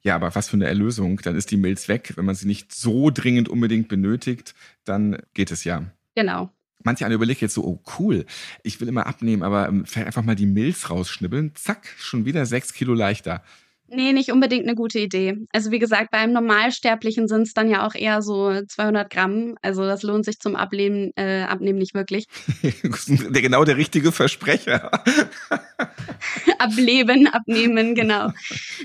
Ja, 0.05 0.13
aber 0.13 0.35
was 0.35 0.49
für 0.49 0.55
eine 0.55 0.67
Erlösung. 0.67 1.19
Dann 1.23 1.35
ist 1.35 1.49
die 1.49 1.57
Milz 1.57 1.87
weg. 1.87 2.13
Wenn 2.15 2.25
man 2.25 2.35
sie 2.35 2.45
nicht 2.45 2.71
so 2.71 3.09
dringend 3.09 3.49
unbedingt 3.49 3.87
benötigt, 3.87 4.53
dann 4.83 5.17
geht 5.33 5.49
es 5.49 5.63
ja. 5.63 5.83
Genau. 6.13 6.51
Manche 6.83 7.07
einer 7.07 7.15
überlegt 7.15 7.41
jetzt 7.41 7.55
so, 7.55 7.63
oh 7.63 7.81
cool, 7.97 8.25
ich 8.61 8.79
will 8.79 8.87
immer 8.87 9.07
abnehmen, 9.07 9.41
aber 9.41 9.67
ähm, 9.67 9.85
vielleicht 9.87 10.05
einfach 10.05 10.21
mal 10.21 10.35
die 10.35 10.45
Milz 10.45 10.91
rausschnibbeln. 10.91 11.55
Zack, 11.55 11.87
schon 11.97 12.23
wieder 12.25 12.45
sechs 12.45 12.71
Kilo 12.73 12.93
leichter. 12.93 13.41
Nee, 13.87 14.13
nicht 14.13 14.31
unbedingt 14.31 14.65
eine 14.65 14.75
gute 14.75 14.99
Idee. 14.99 15.37
Also 15.51 15.71
wie 15.71 15.79
gesagt, 15.79 16.11
beim 16.11 16.31
Normalsterblichen 16.31 17.27
sind 17.27 17.43
es 17.43 17.53
dann 17.53 17.69
ja 17.69 17.85
auch 17.85 17.95
eher 17.95 18.21
so 18.21 18.61
200 18.63 19.09
Gramm. 19.09 19.55
Also 19.63 19.85
das 19.85 20.03
lohnt 20.03 20.25
sich 20.25 20.39
zum 20.39 20.55
Abnehmen, 20.55 21.11
äh, 21.15 21.43
Abnehmen 21.43 21.79
nicht 21.79 21.95
wirklich. 21.95 22.27
der, 22.63 23.41
genau 23.41 23.63
der 23.63 23.77
richtige 23.77 24.11
Versprecher. 24.11 24.91
Ableben, 26.59 27.27
abnehmen, 27.27 27.95
genau. 27.95 28.31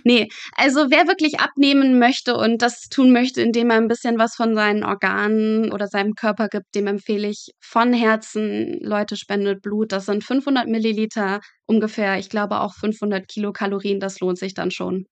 Nee, 0.04 0.28
also 0.56 0.90
wer 0.90 1.06
wirklich 1.06 1.40
abnehmen 1.40 1.98
möchte 1.98 2.36
und 2.36 2.62
das 2.62 2.88
tun 2.88 3.12
möchte, 3.12 3.42
indem 3.42 3.70
er 3.70 3.76
ein 3.76 3.88
bisschen 3.88 4.18
was 4.18 4.34
von 4.34 4.54
seinen 4.54 4.84
Organen 4.84 5.72
oder 5.72 5.86
seinem 5.86 6.14
Körper 6.14 6.48
gibt, 6.48 6.74
dem 6.74 6.86
empfehle 6.86 7.28
ich 7.28 7.50
von 7.60 7.92
Herzen, 7.92 8.78
Leute, 8.80 9.16
spendet 9.16 9.62
Blut. 9.62 9.92
Das 9.92 10.06
sind 10.06 10.24
500 10.24 10.68
Milliliter, 10.68 11.40
ungefähr, 11.66 12.18
ich 12.18 12.28
glaube 12.28 12.60
auch 12.60 12.74
500 12.74 13.28
Kilokalorien. 13.28 14.00
Das 14.00 14.20
lohnt 14.20 14.38
sich 14.38 14.54
dann 14.54 14.70
schon. 14.70 15.06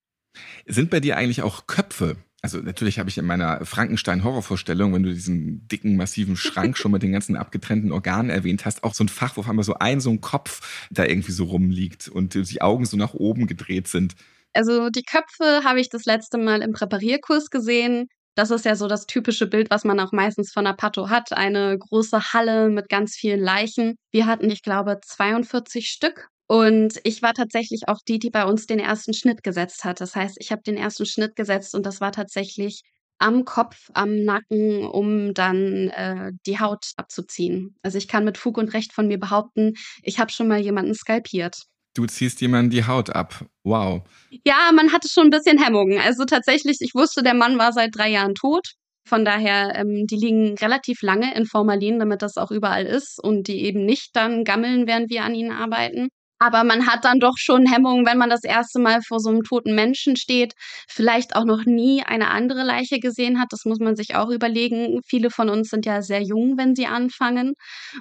Sind 0.67 0.91
bei 0.91 1.01
dir 1.01 1.17
eigentlich 1.17 1.43
auch 1.43 1.67
Köpfe? 1.67 2.17
Also 2.41 2.59
natürlich 2.59 3.01
habe 3.01 3.11
ich 3.11 3.19
in 3.19 3.25
meiner 3.25 3.65
Frankenstein-Horrorvorstellung, 3.65 4.95
wenn 4.95 5.03
du 5.03 5.13
diesen 5.13 5.67
dicken, 5.67 5.97
massiven 5.97 6.37
Schrank 6.37 6.79
schon 6.79 6.93
mit 6.93 7.03
den 7.03 7.11
ganzen 7.11 7.37
abgetrennten 7.37 7.91
Organen 7.91 8.31
erwähnt 8.31 8.65
hast, 8.65 8.85
auch 8.85 8.95
so 8.95 9.03
ein 9.03 9.09
Fach, 9.09 9.37
wo 9.37 9.41
auf 9.41 9.49
einmal 9.49 9.65
so 9.65 9.75
ein, 9.75 10.01
so 10.01 10.11
ein 10.11 10.21
Kopf 10.21 10.87
da 10.91 11.05
irgendwie 11.05 11.33
so 11.33 11.45
rumliegt 11.45 12.09
und 12.09 12.35
die 12.35 12.63
Augen 12.63 12.85
so 12.85 12.97
nach 12.97 13.15
oben 13.15 13.49
gedreht 13.49 13.89
sind. 13.89 14.15
Also 14.53 14.89
die 14.89 15.03
Köpfe 15.03 15.63
habe 15.65 15.81
ich 15.81 15.89
das 15.89 16.05
letzte 16.05 16.39
Mal 16.39 16.63
im 16.63 16.73
Präparierkurs 16.73 17.51
gesehen. 17.51 18.07
Das 18.37 18.53
ist 18.53 18.65
ja 18.65 18.77
so 18.77 18.87
das 18.87 19.07
typische 19.07 19.49
Bild, 19.49 19.69
was 19.71 19.85
man 19.85 19.99
auch 19.99 20.13
meistens 20.13 20.53
von 20.53 20.65
der 20.65 20.75
Pato 20.75 21.11
hat. 21.11 21.33
Eine 21.33 21.77
große 21.77 22.33
Halle 22.33 22.71
mit 22.71 22.89
ganz 22.89 23.17
vielen 23.17 23.41
Leichen. 23.41 23.97
Wir 24.13 24.27
hatten, 24.27 24.49
ich 24.49 24.63
glaube, 24.63 25.01
42 25.05 25.89
Stück. 25.89 26.29
Und 26.49 26.99
ich 27.05 27.23
war 27.23 27.35
tatsächlich 27.35 27.89
auch 27.89 27.99
die, 28.09 28.19
die 28.19 28.31
bei 28.31 28.45
uns 28.45 28.67
den 28.67 28.79
ersten 28.79 29.13
Schnitt 29.13 29.43
gesetzt 29.45 29.85
hat. 29.85 30.01
Das 30.01 30.17
heißt, 30.17 30.39
ich 30.41 30.51
habe 30.51 30.63
den 30.63 30.79
ersten 30.79 31.05
Schnitt 31.05 31.37
gesetzt 31.37 31.75
und 31.75 31.85
das 31.85 32.01
war 32.01 32.11
tatsächlich 32.11 32.83
am 33.19 33.45
Kopf, 33.45 33.91
am 33.93 34.25
Nacken, 34.25 34.87
um 34.87 35.35
dann 35.35 35.89
äh, 35.91 36.33
die 36.47 36.59
Haut 36.59 36.93
abzuziehen. 36.97 37.77
Also 37.83 37.99
ich 37.99 38.09
kann 38.09 38.25
mit 38.25 38.39
Fug 38.39 38.57
und 38.57 38.73
Recht 38.73 38.95
von 38.95 39.09
mir 39.09 39.19
behaupten, 39.19 39.75
ich 40.03 40.19
habe 40.19 40.33
schon 40.33 40.49
mal 40.49 40.59
jemanden 40.59 40.95
skalpiert. 40.95 41.65
Du 41.95 42.07
ziehst 42.07 42.41
jemanden 42.41 42.71
die 42.71 42.87
Haut 42.87 43.11
ab. 43.11 43.45
Wow. 43.65 44.03
Ja, 44.47 44.71
man 44.73 44.93
hatte 44.93 45.09
schon 45.09 45.25
ein 45.25 45.31
bisschen 45.31 45.63
Hemmungen. 45.63 45.99
Also 45.99 46.25
tatsächlich, 46.25 46.79
ich 46.81 46.95
wusste, 46.95 47.23
der 47.23 47.35
Mann 47.35 47.59
war 47.59 47.73
seit 47.73 47.91
drei 47.95 48.09
Jahren 48.09 48.35
tot. 48.35 48.69
Von 49.07 49.25
daher, 49.25 49.75
ähm, 49.75 50.07
die 50.07 50.17
liegen 50.17 50.57
relativ 50.59 51.03
lange 51.03 51.35
in 51.35 51.45
Formalin, 51.45 51.99
damit 51.99 52.23
das 52.23 52.37
auch 52.37 52.51
überall 52.51 52.87
ist 52.87 53.23
und 53.23 53.49
die 53.49 53.65
eben 53.65 53.85
nicht 53.85 54.15
dann 54.15 54.45
gammeln, 54.45 54.87
während 54.87 55.11
wir 55.11 55.25
an 55.25 55.35
ihnen 55.35 55.51
arbeiten. 55.51 56.09
Aber 56.41 56.63
man 56.65 56.87
hat 56.87 57.05
dann 57.05 57.19
doch 57.21 57.37
schon 57.37 57.67
Hemmungen, 57.67 58.07
wenn 58.07 58.19
man 58.19 58.31
das 58.31 58.45
erste 58.45 58.79
Mal 58.81 59.01
vor 59.03 59.19
so 59.21 59.29
einem 59.31 59.43
toten 59.43 59.75
Menschen 59.75 60.17
steht, 60.17 60.55
vielleicht 60.89 61.35
auch 61.37 61.45
noch 61.45 61.65
nie 61.65 62.03
eine 62.05 62.31
andere 62.31 62.63
Leiche 62.63 63.01
gesehen 63.01 63.41
hat. 63.41 63.49
Das 63.51 63.65
muss 63.65 63.79
man 63.81 63.97
sich 63.97 64.15
auch 64.15 64.31
überlegen. 64.31 65.01
Viele 65.07 65.31
von 65.31 65.49
uns 65.49 65.69
sind 65.71 65.85
ja 65.87 66.01
sehr 66.03 66.23
jung, 66.23 66.57
wenn 66.57 66.75
sie 66.77 66.87
anfangen. 66.87 67.55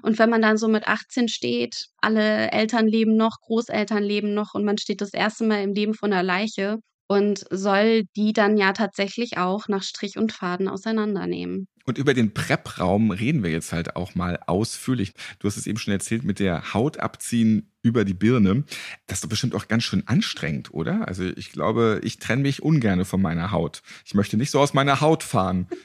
Und 0.04 0.20
wenn 0.20 0.30
man 0.30 0.42
dann 0.42 0.58
so 0.58 0.68
mit 0.68 0.88
18 0.88 1.28
steht, 1.30 1.88
alle 2.02 2.52
Eltern 2.52 2.88
leben 2.88 3.16
noch, 3.16 3.38
Großeltern 3.42 4.04
leben 4.04 4.34
noch 4.34 4.54
und 4.54 4.64
man 4.66 4.78
steht 4.78 5.02
das 5.02 5.14
erste 5.14 5.46
Mal 5.46 5.64
im 5.64 5.74
Leben 5.74 5.94
von 5.94 6.14
einer 6.14 6.24
Leiche 6.24 6.78
und 7.08 7.46
soll 7.52 8.04
die 8.16 8.34
dann 8.34 8.58
ja 8.58 8.74
tatsächlich 8.74 9.38
auch 9.38 9.68
nach 9.68 9.84
Strich 9.84 10.18
und 10.18 10.32
Faden 10.34 10.68
auseinandernehmen. 10.68 11.68
Und 11.88 11.98
über 11.98 12.14
den 12.14 12.34
Prep-Raum 12.34 13.12
reden 13.12 13.44
wir 13.44 13.50
jetzt 13.50 13.72
halt 13.72 13.96
auch 13.96 14.14
mal 14.14 14.40
ausführlich. 14.46 15.14
Du 15.40 15.48
hast 15.48 15.56
es 15.56 15.68
eben 15.68 15.78
schon 15.78 15.94
erzählt 15.94 16.26
mit 16.26 16.38
der 16.38 16.74
Haut 16.74 17.00
abziehen 17.00 17.72
über 17.82 18.04
die 18.04 18.14
Birne. 18.14 18.66
Das 19.08 19.20
ist 19.20 19.24
doch 19.24 19.30
bestimmt 19.30 19.56
auch 19.56 19.70
ganz 19.70 19.84
schön 19.84 20.06
anstrengend, 20.06 20.74
oder? 20.74 21.08
Also 21.08 21.24
ich 21.24 21.54
glaube, 21.54 22.02
ich 22.04 22.20
trenne 22.20 22.42
mich 22.42 22.62
ungerne 22.62 23.06
von 23.06 23.22
meiner 23.22 23.52
Haut. 23.52 23.84
Ich 24.06 24.14
möchte 24.14 24.36
nicht 24.36 24.52
so 24.52 24.60
aus 24.60 24.74
meiner 24.74 25.02
Haut 25.02 25.24
fahren. 25.24 25.68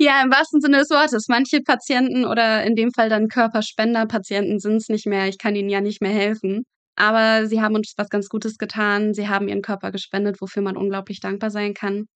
Ja, 0.00 0.20
im 0.20 0.32
wahrsten 0.32 0.60
Sinne 0.60 0.78
des 0.78 0.90
Wortes. 0.90 1.28
Manche 1.28 1.60
Patienten 1.60 2.24
oder 2.24 2.64
in 2.64 2.74
dem 2.74 2.90
Fall 2.92 3.08
dann 3.08 3.28
Körperspender-Patienten 3.28 4.58
sind 4.58 4.76
es 4.76 4.88
nicht 4.88 5.06
mehr. 5.06 5.28
Ich 5.28 5.38
kann 5.38 5.54
ihnen 5.54 5.68
ja 5.68 5.80
nicht 5.80 6.02
mehr 6.02 6.10
helfen. 6.10 6.64
Aber 6.96 7.46
sie 7.46 7.62
haben 7.62 7.76
uns 7.76 7.94
was 7.96 8.08
ganz 8.08 8.28
Gutes 8.28 8.58
getan. 8.58 9.14
Sie 9.14 9.28
haben 9.28 9.46
ihren 9.46 9.62
Körper 9.62 9.92
gespendet, 9.92 10.40
wofür 10.40 10.62
man 10.62 10.76
unglaublich 10.76 11.20
dankbar 11.20 11.50
sein 11.50 11.72
kann. 11.72 12.08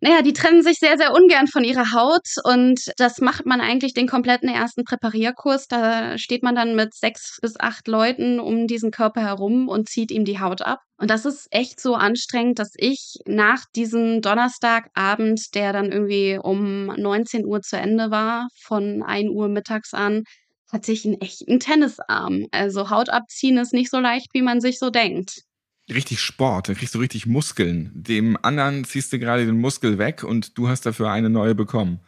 Naja, 0.00 0.22
die 0.22 0.32
trennen 0.32 0.62
sich 0.62 0.78
sehr, 0.78 0.96
sehr 0.96 1.12
ungern 1.12 1.48
von 1.48 1.64
ihrer 1.64 1.92
Haut 1.92 2.28
und 2.44 2.80
das 2.98 3.18
macht 3.20 3.46
man 3.46 3.60
eigentlich 3.60 3.94
den 3.94 4.06
kompletten 4.06 4.48
ersten 4.48 4.84
Präparierkurs. 4.84 5.66
Da 5.66 6.16
steht 6.18 6.44
man 6.44 6.54
dann 6.54 6.76
mit 6.76 6.94
sechs 6.94 7.38
bis 7.42 7.58
acht 7.58 7.88
Leuten 7.88 8.38
um 8.38 8.68
diesen 8.68 8.92
Körper 8.92 9.22
herum 9.22 9.66
und 9.68 9.88
zieht 9.88 10.12
ihm 10.12 10.24
die 10.24 10.38
Haut 10.38 10.62
ab. 10.62 10.78
Und 10.98 11.10
das 11.10 11.24
ist 11.24 11.48
echt 11.50 11.80
so 11.80 11.96
anstrengend, 11.96 12.60
dass 12.60 12.72
ich 12.76 13.16
nach 13.26 13.64
diesem 13.74 14.22
Donnerstagabend, 14.22 15.52
der 15.56 15.72
dann 15.72 15.90
irgendwie 15.90 16.38
um 16.40 16.86
19 16.86 17.44
Uhr 17.44 17.60
zu 17.60 17.76
Ende 17.76 18.12
war, 18.12 18.46
von 18.62 19.02
1 19.02 19.30
Uhr 19.30 19.48
mittags 19.48 19.94
an, 19.94 20.22
hatte 20.70 20.92
ich 20.92 21.04
einen 21.06 21.20
echten 21.20 21.58
Tennisarm. 21.58 22.46
Also 22.52 22.90
Haut 22.90 23.08
abziehen 23.08 23.56
ist 23.58 23.72
nicht 23.72 23.90
so 23.90 23.98
leicht, 23.98 24.28
wie 24.32 24.42
man 24.42 24.60
sich 24.60 24.78
so 24.78 24.90
denkt 24.90 25.47
richtig 25.88 26.20
Sport, 26.20 26.68
da 26.68 26.74
kriegst 26.74 26.94
du 26.94 26.98
richtig 26.98 27.26
Muskeln. 27.26 27.90
Dem 27.94 28.38
anderen 28.42 28.84
ziehst 28.84 29.12
du 29.12 29.18
gerade 29.18 29.46
den 29.46 29.60
Muskel 29.60 29.98
weg 29.98 30.22
und 30.24 30.56
du 30.58 30.68
hast 30.68 30.86
dafür 30.86 31.10
eine 31.10 31.30
neue 31.30 31.54
bekommen. 31.54 32.00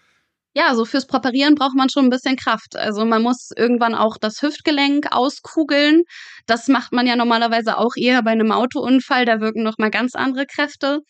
Ja, 0.52 0.74
so 0.74 0.84
fürs 0.84 1.06
Präparieren 1.06 1.54
braucht 1.54 1.76
man 1.76 1.88
schon 1.90 2.06
ein 2.06 2.10
bisschen 2.10 2.34
Kraft. 2.34 2.74
Also 2.74 3.04
man 3.04 3.22
muss 3.22 3.50
irgendwann 3.56 3.94
auch 3.94 4.16
das 4.18 4.42
Hüftgelenk 4.42 5.06
auskugeln. 5.12 6.02
Das 6.46 6.66
macht 6.66 6.92
man 6.92 7.06
ja 7.06 7.14
normalerweise 7.14 7.78
auch 7.78 7.94
eher 7.96 8.22
bei 8.22 8.32
einem 8.32 8.50
Autounfall. 8.50 9.24
Da 9.24 9.40
wirken 9.40 9.62
noch 9.62 9.78
mal 9.78 9.92
ganz 9.92 10.16
andere 10.16 10.46
Kräfte. 10.46 11.00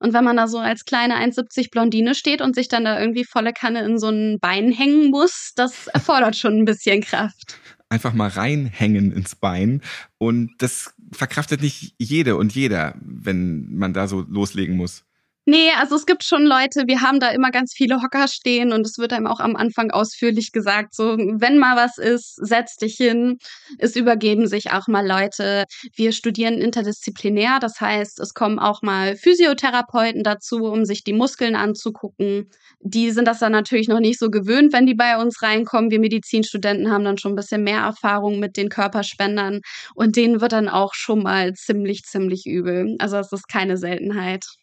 Und 0.00 0.12
wenn 0.12 0.24
man 0.24 0.36
da 0.36 0.48
so 0.48 0.58
als 0.58 0.84
kleine 0.84 1.16
1,70 1.16 1.70
Blondine 1.70 2.14
steht 2.14 2.42
und 2.42 2.54
sich 2.54 2.68
dann 2.68 2.84
da 2.84 3.00
irgendwie 3.00 3.24
volle 3.24 3.54
Kanne 3.54 3.84
in 3.84 3.98
so 3.98 4.10
ein 4.10 4.38
Bein 4.38 4.70
hängen 4.70 5.10
muss, 5.10 5.52
das 5.56 5.86
erfordert 5.88 6.36
schon 6.36 6.58
ein 6.58 6.64
bisschen 6.66 7.00
Kraft 7.00 7.58
einfach 7.90 8.14
mal 8.14 8.28
reinhängen 8.28 9.12
ins 9.12 9.34
Bein. 9.34 9.82
Und 10.16 10.52
das 10.58 10.94
verkraftet 11.12 11.60
nicht 11.60 11.94
jede 11.98 12.36
und 12.36 12.54
jeder, 12.54 12.94
wenn 13.00 13.74
man 13.74 13.92
da 13.92 14.06
so 14.08 14.24
loslegen 14.28 14.76
muss. 14.76 15.04
Nee, 15.46 15.70
also 15.78 15.96
es 15.96 16.04
gibt 16.06 16.22
schon 16.22 16.44
Leute, 16.44 16.84
wir 16.86 17.00
haben 17.00 17.18
da 17.18 17.30
immer 17.30 17.50
ganz 17.50 17.72
viele 17.74 18.02
Hocker 18.02 18.28
stehen 18.28 18.72
und 18.72 18.86
es 18.86 18.98
wird 18.98 19.12
einem 19.12 19.26
auch 19.26 19.40
am 19.40 19.56
Anfang 19.56 19.90
ausführlich 19.90 20.52
gesagt, 20.52 20.94
so 20.94 21.16
wenn 21.16 21.58
mal 21.58 21.76
was 21.76 21.98
ist, 21.98 22.36
setz 22.36 22.76
dich 22.76 22.94
hin. 22.96 23.38
Es 23.78 23.96
übergeben 23.96 24.46
sich 24.46 24.70
auch 24.70 24.86
mal 24.86 25.06
Leute. 25.06 25.64
Wir 25.96 26.12
studieren 26.12 26.54
interdisziplinär, 26.60 27.58
das 27.58 27.80
heißt, 27.80 28.20
es 28.20 28.34
kommen 28.34 28.58
auch 28.58 28.82
mal 28.82 29.16
Physiotherapeuten 29.16 30.22
dazu, 30.22 30.64
um 30.64 30.84
sich 30.84 31.04
die 31.04 31.14
Muskeln 31.14 31.56
anzugucken. 31.56 32.50
Die 32.80 33.10
sind 33.10 33.26
das 33.26 33.38
dann 33.40 33.52
natürlich 33.52 33.88
noch 33.88 34.00
nicht 34.00 34.18
so 34.18 34.30
gewöhnt, 34.30 34.72
wenn 34.74 34.86
die 34.86 34.94
bei 34.94 35.16
uns 35.16 35.42
reinkommen. 35.42 35.90
Wir 35.90 36.00
Medizinstudenten 36.00 36.92
haben 36.92 37.04
dann 37.04 37.18
schon 37.18 37.32
ein 37.32 37.36
bisschen 37.36 37.64
mehr 37.64 37.80
Erfahrung 37.80 38.40
mit 38.40 38.56
den 38.56 38.68
Körperspendern 38.68 39.62
und 39.94 40.16
denen 40.16 40.40
wird 40.42 40.52
dann 40.52 40.68
auch 40.68 40.92
schon 40.94 41.22
mal 41.22 41.54
ziemlich, 41.54 42.02
ziemlich 42.04 42.46
übel. 42.46 42.94
Also 42.98 43.16
es 43.16 43.32
ist 43.32 43.48
keine 43.48 43.78
Seltenheit. 43.78 44.59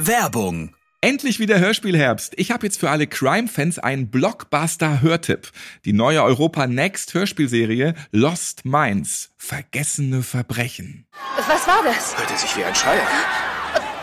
Werbung. 0.00 0.76
Endlich 1.00 1.40
wieder 1.40 1.58
Hörspielherbst. 1.58 2.34
Ich 2.36 2.52
habe 2.52 2.64
jetzt 2.64 2.78
für 2.78 2.88
alle 2.88 3.08
Crime-Fans 3.08 3.80
einen 3.80 4.12
Blockbuster-Hörtipp. 4.12 5.50
Die 5.84 5.92
neue 5.92 6.22
Europa 6.22 6.68
Next 6.68 7.14
Hörspielserie 7.14 7.94
Lost 8.12 8.64
Minds. 8.64 9.30
Vergessene 9.36 10.22
Verbrechen. 10.22 11.08
Was 11.48 11.66
war 11.66 11.82
das? 11.82 12.16
Hörte 12.16 12.36
sich 12.36 12.56
wie 12.56 12.62
ein 12.62 12.76
Schreier. 12.76 13.08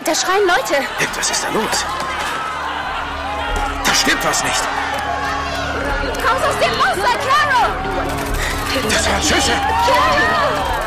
Da 0.04 0.14
schreien 0.14 0.46
Leute. 0.46 0.84
Was 1.16 1.30
ist 1.30 1.42
da 1.42 1.48
los? 1.48 1.84
Da 3.82 3.94
stimmt 3.94 4.22
was 4.22 4.44
nicht. 4.44 4.62
Raus 6.22 6.42
aus 6.42 6.58
dem 6.60 6.76
Monster, 6.76 7.18
Carol! 7.26 7.70
Das 8.90 9.08
waren 9.08 9.22
Schüsse. 9.22 10.85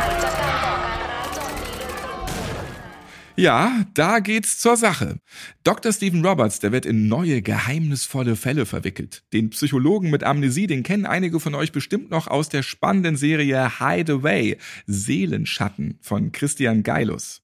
Ja, 3.40 3.86
da 3.94 4.20
geht's 4.20 4.58
zur 4.58 4.76
Sache. 4.76 5.18
Dr. 5.64 5.94
Stephen 5.94 6.26
Roberts, 6.26 6.60
der 6.60 6.74
wird 6.74 6.86
in 6.86 7.08
neue, 7.08 7.42
geheimnisvolle 7.42 8.36
Fälle 8.36 8.66
verwickelt. 8.66 9.24
Den 9.32 9.52
Psychologen 9.52 10.10
mit 10.10 10.26
Amnesie, 10.26 10.68
den 10.68 10.84
kennen 10.84 11.06
einige 11.06 11.40
von 11.40 11.56
euch 11.56 11.72
bestimmt 11.72 12.12
noch 12.12 12.28
aus 12.28 12.50
der 12.50 12.64
spannenden 12.64 13.16
Serie 13.16 13.80
Hideaway, 13.80 14.58
Seelenschatten 14.88 16.00
von 16.02 16.34
Christian 16.34 16.84
Geilus. 16.84 17.42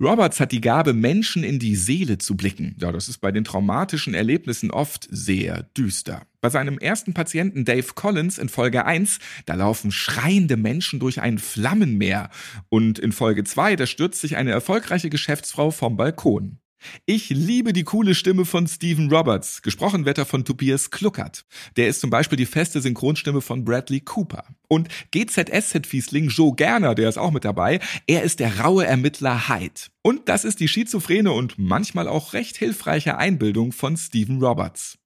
Roberts 0.00 0.40
hat 0.40 0.52
die 0.52 0.60
Gabe, 0.60 0.92
Menschen 0.92 1.44
in 1.44 1.58
die 1.58 1.76
Seele 1.76 2.18
zu 2.18 2.36
blicken. 2.36 2.76
Ja, 2.80 2.92
das 2.92 3.08
ist 3.08 3.18
bei 3.18 3.32
den 3.32 3.44
traumatischen 3.44 4.14
Erlebnissen 4.14 4.70
oft 4.70 5.06
sehr 5.10 5.64
düster. 5.76 6.22
Bei 6.40 6.50
seinem 6.50 6.78
ersten 6.78 7.14
Patienten 7.14 7.64
Dave 7.64 7.94
Collins 7.94 8.38
in 8.38 8.48
Folge 8.48 8.84
1, 8.84 9.18
da 9.46 9.54
laufen 9.54 9.90
schreiende 9.90 10.56
Menschen 10.56 11.00
durch 11.00 11.20
ein 11.20 11.38
Flammenmeer. 11.38 12.30
Und 12.68 12.98
in 12.98 13.12
Folge 13.12 13.44
2, 13.44 13.76
da 13.76 13.86
stürzt 13.86 14.20
sich 14.20 14.36
eine 14.36 14.52
erfolgreiche 14.52 15.10
Geschäftsfrau 15.10 15.70
vom 15.70 15.96
Balkon. 15.96 16.58
Ich 17.06 17.30
liebe 17.30 17.72
die 17.72 17.84
coole 17.84 18.14
Stimme 18.14 18.44
von 18.44 18.66
Stephen 18.66 19.10
Roberts. 19.10 19.62
Gesprochen 19.62 20.04
wird 20.04 20.18
er 20.18 20.26
von 20.26 20.44
Tobias 20.44 20.90
Kluckert. 20.90 21.44
Der 21.76 21.88
ist 21.88 22.00
zum 22.00 22.10
Beispiel 22.10 22.36
die 22.36 22.46
feste 22.46 22.80
Synchronstimme 22.80 23.40
von 23.40 23.64
Bradley 23.64 24.00
Cooper. 24.00 24.44
Und 24.68 24.88
GZSZ-Fiesling 25.12 26.28
Joe 26.28 26.54
Gerner, 26.54 26.94
der 26.94 27.08
ist 27.08 27.18
auch 27.18 27.30
mit 27.30 27.44
dabei. 27.44 27.80
Er 28.06 28.22
ist 28.22 28.40
der 28.40 28.60
raue 28.60 28.86
Ermittler 28.86 29.48
Hyde. 29.48 29.80
Und 30.02 30.28
das 30.28 30.44
ist 30.44 30.60
die 30.60 30.68
schizophrene 30.68 31.32
und 31.32 31.58
manchmal 31.58 32.08
auch 32.08 32.32
recht 32.32 32.56
hilfreiche 32.56 33.16
Einbildung 33.16 33.72
von 33.72 33.96
Stephen 33.96 34.42
Roberts. 34.42 34.98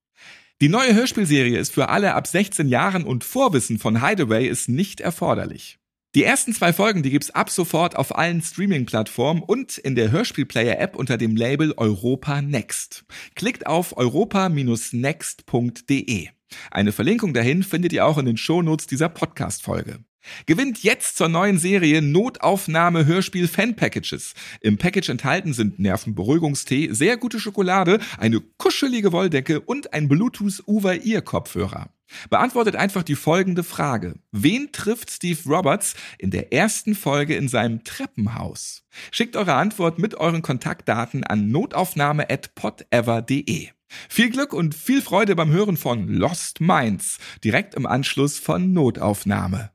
Die 0.61 0.69
neue 0.69 0.93
Hörspielserie 0.93 1.57
ist 1.57 1.73
für 1.73 1.89
alle 1.89 2.13
ab 2.13 2.27
16 2.27 2.67
Jahren 2.67 3.03
und 3.03 3.23
Vorwissen 3.23 3.79
von 3.79 4.05
Hideaway 4.05 4.47
ist 4.47 4.69
nicht 4.69 5.01
erforderlich. 5.01 5.80
Die 6.13 6.25
ersten 6.25 6.53
zwei 6.53 6.73
Folgen, 6.73 7.03
die 7.03 7.09
gibt's 7.09 7.31
ab 7.31 7.49
sofort 7.49 7.95
auf 7.95 8.17
allen 8.17 8.41
Streaming-Plattformen 8.41 9.41
und 9.41 9.77
in 9.77 9.95
der 9.95 10.11
Hörspielplayer-App 10.11 10.97
unter 10.97 11.17
dem 11.17 11.37
Label 11.37 11.73
Europa 11.77 12.41
Next. 12.41 13.05
Klickt 13.35 13.65
auf 13.65 13.95
europa-next.de. 13.95 16.27
Eine 16.69 16.91
Verlinkung 16.91 17.33
dahin 17.33 17.63
findet 17.63 17.93
ihr 17.93 18.05
auch 18.05 18.17
in 18.17 18.25
den 18.25 18.35
Shownotes 18.35 18.87
dieser 18.87 19.07
Podcast-Folge. 19.07 20.03
Gewinnt 20.45 20.83
jetzt 20.83 21.17
zur 21.17 21.29
neuen 21.29 21.57
Serie 21.57 22.01
Notaufnahme 22.01 23.05
Hörspiel 23.05 23.47
Fan 23.47 23.75
Packages. 23.75 24.33
Im 24.61 24.77
Package 24.77 25.09
enthalten 25.09 25.53
sind 25.53 25.79
Nervenberuhigungstee, 25.79 26.89
sehr 26.91 27.17
gute 27.17 27.39
Schokolade, 27.39 27.99
eine 28.17 28.41
kuschelige 28.57 29.11
Wolldecke 29.11 29.59
und 29.59 29.93
ein 29.93 30.07
Bluetooth 30.07 30.63
Uber 30.65 31.03
Ear 31.03 31.21
Kopfhörer. 31.21 31.89
Beantwortet 32.29 32.75
einfach 32.75 33.03
die 33.03 33.15
folgende 33.15 33.63
Frage. 33.63 34.15
Wen 34.31 34.71
trifft 34.71 35.11
Steve 35.11 35.39
Roberts 35.45 35.93
in 36.17 36.31
der 36.31 36.51
ersten 36.51 36.95
Folge 36.95 37.35
in 37.35 37.47
seinem 37.47 37.83
Treppenhaus? 37.83 38.83
Schickt 39.11 39.37
eure 39.37 39.53
Antwort 39.55 39.99
mit 39.99 40.15
euren 40.15 40.41
Kontaktdaten 40.41 41.23
an 41.23 41.51
notaufnahme@podever.de. 41.51 43.69
Viel 44.09 44.29
Glück 44.29 44.53
und 44.53 44.75
viel 44.75 45.01
Freude 45.01 45.35
beim 45.35 45.51
Hören 45.51 45.77
von 45.77 46.07
Lost 46.07 46.61
Minds, 46.61 47.17
direkt 47.43 47.75
im 47.75 47.85
Anschluss 47.85 48.39
von 48.39 48.71
Notaufnahme. 48.71 49.71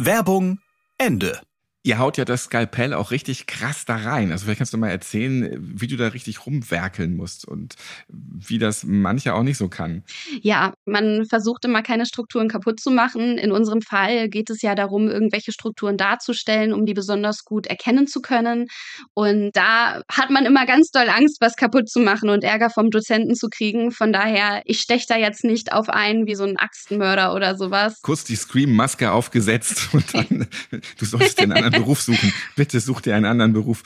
Werbung 0.00 0.60
Ende. 0.96 1.40
Ihr 1.84 1.98
haut 1.98 2.18
ja 2.18 2.24
das 2.24 2.44
Skalpell 2.44 2.92
auch 2.92 3.12
richtig 3.12 3.46
krass 3.46 3.84
da 3.84 3.96
rein. 3.96 4.32
Also 4.32 4.44
vielleicht 4.44 4.58
kannst 4.58 4.72
du 4.72 4.78
mal 4.78 4.90
erzählen, 4.90 5.56
wie 5.58 5.86
du 5.86 5.96
da 5.96 6.08
richtig 6.08 6.44
rumwerkeln 6.44 7.16
musst 7.16 7.46
und 7.46 7.76
wie 8.08 8.58
das 8.58 8.84
mancher 8.84 9.36
auch 9.36 9.44
nicht 9.44 9.58
so 9.58 9.68
kann. 9.68 10.02
Ja, 10.42 10.74
man 10.86 11.24
versucht 11.26 11.64
immer 11.64 11.82
keine 11.82 12.04
Strukturen 12.04 12.48
kaputt 12.48 12.80
zu 12.80 12.90
machen. 12.90 13.38
In 13.38 13.52
unserem 13.52 13.80
Fall 13.80 14.28
geht 14.28 14.50
es 14.50 14.60
ja 14.60 14.74
darum, 14.74 15.08
irgendwelche 15.08 15.52
Strukturen 15.52 15.96
darzustellen, 15.96 16.72
um 16.72 16.84
die 16.84 16.94
besonders 16.94 17.44
gut 17.44 17.66
erkennen 17.66 18.08
zu 18.08 18.20
können. 18.20 18.66
Und 19.14 19.52
da 19.54 20.02
hat 20.10 20.30
man 20.30 20.46
immer 20.46 20.66
ganz 20.66 20.90
doll 20.90 21.08
Angst, 21.08 21.38
was 21.40 21.54
kaputt 21.54 21.88
zu 21.88 22.00
machen 22.00 22.28
und 22.28 22.42
Ärger 22.42 22.70
vom 22.70 22.90
Dozenten 22.90 23.36
zu 23.36 23.48
kriegen. 23.48 23.92
Von 23.92 24.12
daher, 24.12 24.62
ich 24.64 24.80
steche 24.80 25.06
da 25.08 25.16
jetzt 25.16 25.44
nicht 25.44 25.72
auf 25.72 25.88
einen 25.88 26.26
wie 26.26 26.34
so 26.34 26.44
ein 26.44 26.56
Axtenmörder 26.56 27.34
oder 27.34 27.56
sowas. 27.56 28.00
Kurz 28.02 28.24
die 28.24 28.36
Scream-Maske 28.36 29.12
aufgesetzt 29.12 29.88
und 29.92 30.12
dann, 30.12 30.48
du 30.98 31.04
sollst 31.04 31.40
den 31.40 31.52
anderen 31.52 31.67
anderen 31.68 31.84
Beruf 31.84 32.02
suchen. 32.02 32.32
Bitte 32.56 32.80
such 32.80 33.02
dir 33.02 33.14
einen 33.14 33.26
anderen 33.26 33.52
Beruf. 33.52 33.82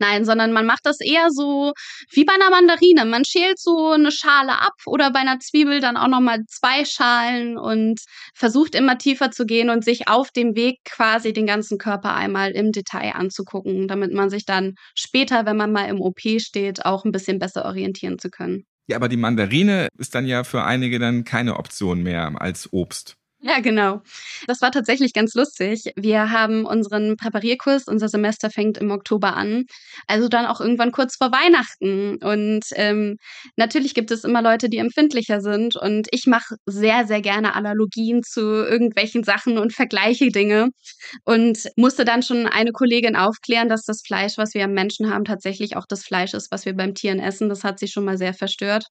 Nein, 0.00 0.24
sondern 0.24 0.52
man 0.52 0.66
macht 0.66 0.86
das 0.86 1.00
eher 1.00 1.30
so 1.30 1.72
wie 2.10 2.24
bei 2.24 2.34
einer 2.34 2.50
Mandarine. 2.50 3.04
Man 3.04 3.24
schält 3.24 3.60
so 3.60 3.92
eine 3.92 4.10
Schale 4.10 4.60
ab 4.60 4.74
oder 4.86 5.12
bei 5.12 5.20
einer 5.20 5.38
Zwiebel 5.38 5.80
dann 5.80 5.96
auch 5.96 6.08
nochmal 6.08 6.40
zwei 6.48 6.84
Schalen 6.84 7.56
und 7.56 8.00
versucht 8.34 8.74
immer 8.74 8.98
tiefer 8.98 9.30
zu 9.30 9.46
gehen 9.46 9.70
und 9.70 9.84
sich 9.84 10.08
auf 10.08 10.30
dem 10.30 10.56
Weg 10.56 10.80
quasi 10.84 11.32
den 11.32 11.46
ganzen 11.46 11.78
Körper 11.78 12.14
einmal 12.14 12.50
im 12.50 12.72
Detail 12.72 13.14
anzugucken, 13.14 13.86
damit 13.86 14.12
man 14.12 14.30
sich 14.30 14.44
dann 14.44 14.74
später, 14.96 15.46
wenn 15.46 15.56
man 15.56 15.72
mal 15.72 15.88
im 15.88 16.00
OP 16.00 16.20
steht, 16.38 16.84
auch 16.84 17.04
ein 17.04 17.12
bisschen 17.12 17.38
besser 17.38 17.64
orientieren 17.64 18.18
zu 18.18 18.30
können. 18.30 18.66
Ja, 18.86 18.96
aber 18.96 19.08
die 19.08 19.16
Mandarine 19.16 19.88
ist 19.96 20.14
dann 20.14 20.26
ja 20.26 20.44
für 20.44 20.64
einige 20.64 20.98
dann 20.98 21.24
keine 21.24 21.56
Option 21.56 22.02
mehr 22.02 22.32
als 22.38 22.70
Obst. 22.72 23.16
Ja, 23.54 23.60
genau. 23.60 24.00
Das 24.46 24.62
war 24.62 24.70
tatsächlich 24.70 25.12
ganz 25.12 25.34
lustig. 25.34 25.92
Wir 25.96 26.30
haben 26.30 26.64
unseren 26.64 27.16
Präparierkurs, 27.16 27.84
unser 27.86 28.08
Semester 28.08 28.48
fängt 28.48 28.78
im 28.78 28.90
Oktober 28.90 29.36
an, 29.36 29.64
also 30.06 30.28
dann 30.28 30.46
auch 30.46 30.60
irgendwann 30.62 30.92
kurz 30.92 31.16
vor 31.16 31.30
Weihnachten. 31.30 32.16
Und 32.24 32.62
ähm, 32.76 33.16
natürlich 33.56 33.94
gibt 33.94 34.10
es 34.10 34.24
immer 34.24 34.40
Leute, 34.40 34.70
die 34.70 34.78
empfindlicher 34.78 35.42
sind. 35.42 35.76
Und 35.76 36.06
ich 36.10 36.26
mache 36.26 36.56
sehr, 36.64 37.06
sehr 37.06 37.20
gerne 37.20 37.54
Analogien 37.54 38.22
zu 38.22 38.40
irgendwelchen 38.40 39.24
Sachen 39.24 39.58
und 39.58 39.74
vergleiche 39.74 40.28
Dinge. 40.28 40.70
Und 41.24 41.68
musste 41.76 42.04
dann 42.06 42.22
schon 42.22 42.46
eine 42.46 42.72
Kollegin 42.72 43.16
aufklären, 43.16 43.68
dass 43.68 43.82
das 43.84 44.02
Fleisch, 44.06 44.38
was 44.38 44.54
wir 44.54 44.64
am 44.64 44.72
Menschen 44.72 45.10
haben, 45.12 45.24
tatsächlich 45.24 45.76
auch 45.76 45.84
das 45.86 46.02
Fleisch 46.04 46.32
ist, 46.32 46.50
was 46.50 46.64
wir 46.64 46.74
beim 46.74 46.94
Tieren 46.94 47.20
essen. 47.20 47.50
Das 47.50 47.62
hat 47.62 47.78
sie 47.78 47.88
schon 47.88 48.04
mal 48.06 48.16
sehr 48.16 48.32
verstört. 48.34 48.86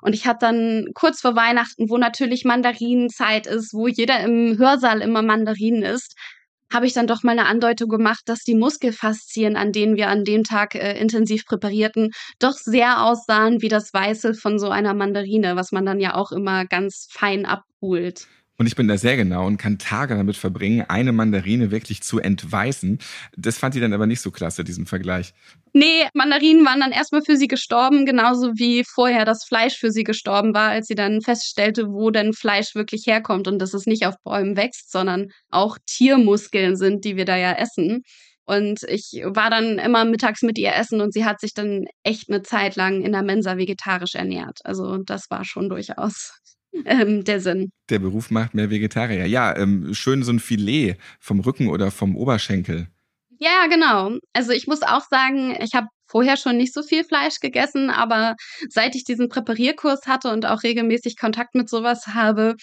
Und 0.00 0.14
ich 0.14 0.26
hatte 0.26 0.46
dann 0.46 0.86
kurz 0.94 1.20
vor 1.20 1.34
Weihnachten, 1.36 1.88
wo 1.90 1.98
natürlich 1.98 2.44
Mandarinenzeit 2.44 3.46
ist, 3.46 3.72
wo 3.74 3.88
jeder 3.96 4.20
im 4.20 4.58
Hörsaal 4.58 5.00
immer 5.00 5.22
Mandarinen 5.22 5.82
isst, 5.82 6.14
habe 6.72 6.86
ich 6.86 6.92
dann 6.92 7.06
doch 7.06 7.22
mal 7.22 7.32
eine 7.32 7.46
Andeutung 7.46 7.88
gemacht, 7.88 8.22
dass 8.26 8.40
die 8.40 8.54
Muskelfaszien, 8.54 9.56
an 9.56 9.72
denen 9.72 9.96
wir 9.96 10.08
an 10.08 10.24
dem 10.24 10.42
Tag 10.42 10.74
äh, 10.74 10.98
intensiv 10.98 11.44
präparierten, 11.46 12.10
doch 12.38 12.54
sehr 12.54 13.04
aussahen 13.04 13.62
wie 13.62 13.68
das 13.68 13.92
Weiße 13.92 14.34
von 14.34 14.58
so 14.58 14.70
einer 14.70 14.94
Mandarine, 14.94 15.56
was 15.56 15.72
man 15.72 15.86
dann 15.86 16.00
ja 16.00 16.14
auch 16.14 16.32
immer 16.32 16.64
ganz 16.64 17.08
fein 17.10 17.46
abholt. 17.46 18.26
Und 18.58 18.66
ich 18.66 18.74
bin 18.74 18.88
da 18.88 18.96
sehr 18.96 19.16
genau 19.16 19.46
und 19.46 19.58
kann 19.58 19.78
Tage 19.78 20.14
damit 20.14 20.36
verbringen, 20.36 20.86
eine 20.88 21.12
Mandarine 21.12 21.70
wirklich 21.70 22.02
zu 22.02 22.20
entweißen. 22.20 22.98
Das 23.36 23.58
fand 23.58 23.74
die 23.74 23.80
dann 23.80 23.92
aber 23.92 24.06
nicht 24.06 24.20
so 24.20 24.30
klasse, 24.30 24.64
diesen 24.64 24.86
Vergleich. 24.86 25.34
Nee, 25.74 26.08
Mandarinen 26.14 26.64
waren 26.64 26.80
dann 26.80 26.92
erstmal 26.92 27.22
für 27.22 27.36
sie 27.36 27.48
gestorben, 27.48 28.06
genauso 28.06 28.52
wie 28.54 28.82
vorher 28.84 29.26
das 29.26 29.44
Fleisch 29.44 29.76
für 29.76 29.90
sie 29.90 30.04
gestorben 30.04 30.54
war, 30.54 30.70
als 30.70 30.86
sie 30.86 30.94
dann 30.94 31.20
feststellte, 31.20 31.88
wo 31.88 32.10
denn 32.10 32.32
Fleisch 32.32 32.74
wirklich 32.74 33.06
herkommt 33.06 33.46
und 33.46 33.58
dass 33.58 33.74
es 33.74 33.84
nicht 33.84 34.06
auf 34.06 34.14
Bäumen 34.24 34.56
wächst, 34.56 34.90
sondern 34.90 35.28
auch 35.50 35.76
Tiermuskeln 35.84 36.76
sind, 36.76 37.04
die 37.04 37.16
wir 37.16 37.26
da 37.26 37.36
ja 37.36 37.52
essen. 37.52 38.02
Und 38.46 38.84
ich 38.84 39.20
war 39.24 39.50
dann 39.50 39.78
immer 39.78 40.04
mittags 40.04 40.42
mit 40.42 40.56
ihr 40.56 40.72
essen 40.72 41.00
und 41.00 41.12
sie 41.12 41.24
hat 41.24 41.40
sich 41.40 41.52
dann 41.52 41.86
echt 42.04 42.30
eine 42.30 42.42
Zeit 42.42 42.76
lang 42.76 43.02
in 43.02 43.12
der 43.12 43.22
Mensa 43.22 43.58
vegetarisch 43.58 44.14
ernährt. 44.14 44.60
Also 44.64 44.98
das 44.98 45.26
war 45.30 45.44
schon 45.44 45.68
durchaus 45.68 46.38
ähm, 46.84 47.24
der 47.24 47.40
Sinn. 47.40 47.70
Der 47.90 47.98
Beruf 47.98 48.30
macht 48.30 48.54
mehr 48.54 48.70
Vegetarier. 48.70 49.26
Ja, 49.26 49.56
ähm, 49.56 49.94
schön 49.94 50.22
so 50.22 50.32
ein 50.32 50.40
Filet 50.40 50.96
vom 51.20 51.40
Rücken 51.40 51.68
oder 51.68 51.90
vom 51.90 52.16
Oberschenkel. 52.16 52.88
Ja, 53.38 53.66
genau. 53.66 54.18
Also 54.32 54.52
ich 54.52 54.66
muss 54.66 54.82
auch 54.82 55.02
sagen, 55.10 55.56
ich 55.60 55.74
habe 55.74 55.88
vorher 56.06 56.36
schon 56.36 56.56
nicht 56.56 56.72
so 56.72 56.82
viel 56.82 57.04
Fleisch 57.04 57.40
gegessen, 57.40 57.90
aber 57.90 58.34
seit 58.68 58.94
ich 58.94 59.04
diesen 59.04 59.28
Präparierkurs 59.28 60.06
hatte 60.06 60.30
und 60.30 60.46
auch 60.46 60.62
regelmäßig 60.62 61.16
Kontakt 61.18 61.54
mit 61.54 61.68
sowas 61.68 62.06
habe, 62.08 62.54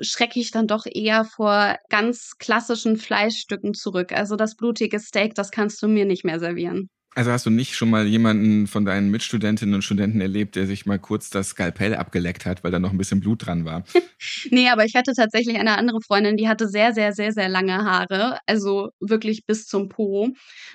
schrecke 0.00 0.40
ich 0.40 0.50
dann 0.50 0.66
doch 0.66 0.86
eher 0.86 1.24
vor 1.24 1.76
ganz 1.90 2.32
klassischen 2.38 2.96
Fleischstücken 2.96 3.74
zurück. 3.74 4.12
Also 4.12 4.36
das 4.36 4.56
blutige 4.56 5.00
Steak, 5.00 5.34
das 5.34 5.50
kannst 5.50 5.82
du 5.82 5.88
mir 5.88 6.04
nicht 6.04 6.24
mehr 6.24 6.38
servieren. 6.38 6.88
Also 7.14 7.30
hast 7.30 7.44
du 7.44 7.50
nicht 7.50 7.74
schon 7.74 7.90
mal 7.90 8.06
jemanden 8.06 8.66
von 8.66 8.86
deinen 8.86 9.10
Mitstudentinnen 9.10 9.74
und 9.74 9.82
Studenten 9.82 10.22
erlebt, 10.22 10.56
der 10.56 10.66
sich 10.66 10.86
mal 10.86 10.98
kurz 10.98 11.28
das 11.28 11.48
Skalpell 11.48 11.94
abgeleckt 11.94 12.46
hat, 12.46 12.64
weil 12.64 12.70
da 12.70 12.78
noch 12.78 12.90
ein 12.90 12.96
bisschen 12.96 13.20
Blut 13.20 13.46
dran 13.46 13.66
war? 13.66 13.84
nee, 14.50 14.70
aber 14.70 14.86
ich 14.86 14.94
hatte 14.94 15.12
tatsächlich 15.14 15.58
eine 15.58 15.76
andere 15.76 16.00
Freundin, 16.00 16.38
die 16.38 16.48
hatte 16.48 16.68
sehr, 16.68 16.94
sehr, 16.94 17.12
sehr, 17.12 17.32
sehr 17.32 17.50
lange 17.50 17.84
Haare, 17.84 18.38
also 18.46 18.92
wirklich 18.98 19.44
bis 19.44 19.66
zum 19.66 19.90
Po. 19.90 20.30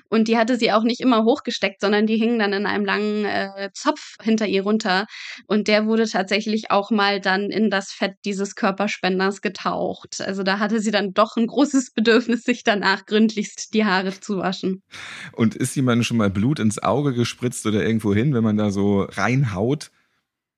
Und 0.10 0.28
die 0.28 0.38
hatte 0.38 0.58
sie 0.58 0.72
auch 0.72 0.84
nicht 0.84 1.00
immer 1.00 1.24
hochgesteckt, 1.24 1.82
sondern 1.82 2.06
die 2.06 2.18
hingen 2.18 2.38
dann 2.38 2.54
in 2.54 2.68
einem 2.68 2.86
langen 2.86 3.26
äh, 3.26 3.72
Zopf 3.74 4.18
hinter 4.22 4.46
ihr 4.46 4.62
runter. 4.62 5.08
Und 5.48 5.68
der 5.68 5.88
wurde 5.88 6.08
tatsächlich 6.08 6.70
auch 6.70 6.92
mal 6.92 7.20
dann 7.20 7.50
in 7.50 7.72
das 7.72 7.92
Fett 7.92 8.14
dieses 8.26 8.54
Körperspenders 8.54 9.42
getaucht. 9.42 10.22
Also 10.22 10.44
da 10.44 10.60
hatte 10.60 10.82
sie 10.82 10.92
dann 10.92 11.14
doch 11.14 11.36
ein 11.36 11.48
großes 11.48 11.94
Bedürfnis, 11.94 12.44
sich 12.44 12.64
danach 12.64 13.08
gründlichst 13.08 13.74
die 13.74 13.86
Haare 13.86 14.20
zu 14.20 14.38
waschen. 14.38 14.84
Und 15.32 15.56
ist 15.56 15.76
jemand 15.76 16.06
schon 16.06 16.18
mal 16.18 16.27
mal 16.28 16.34
Blut 16.34 16.60
ins 16.60 16.82
Auge 16.82 17.14
gespritzt 17.14 17.66
oder 17.66 17.86
irgendwo 17.86 18.14
hin, 18.14 18.34
wenn 18.34 18.44
man 18.44 18.58
da 18.58 18.72
so 18.72 19.04
reinhaut? 19.04 19.92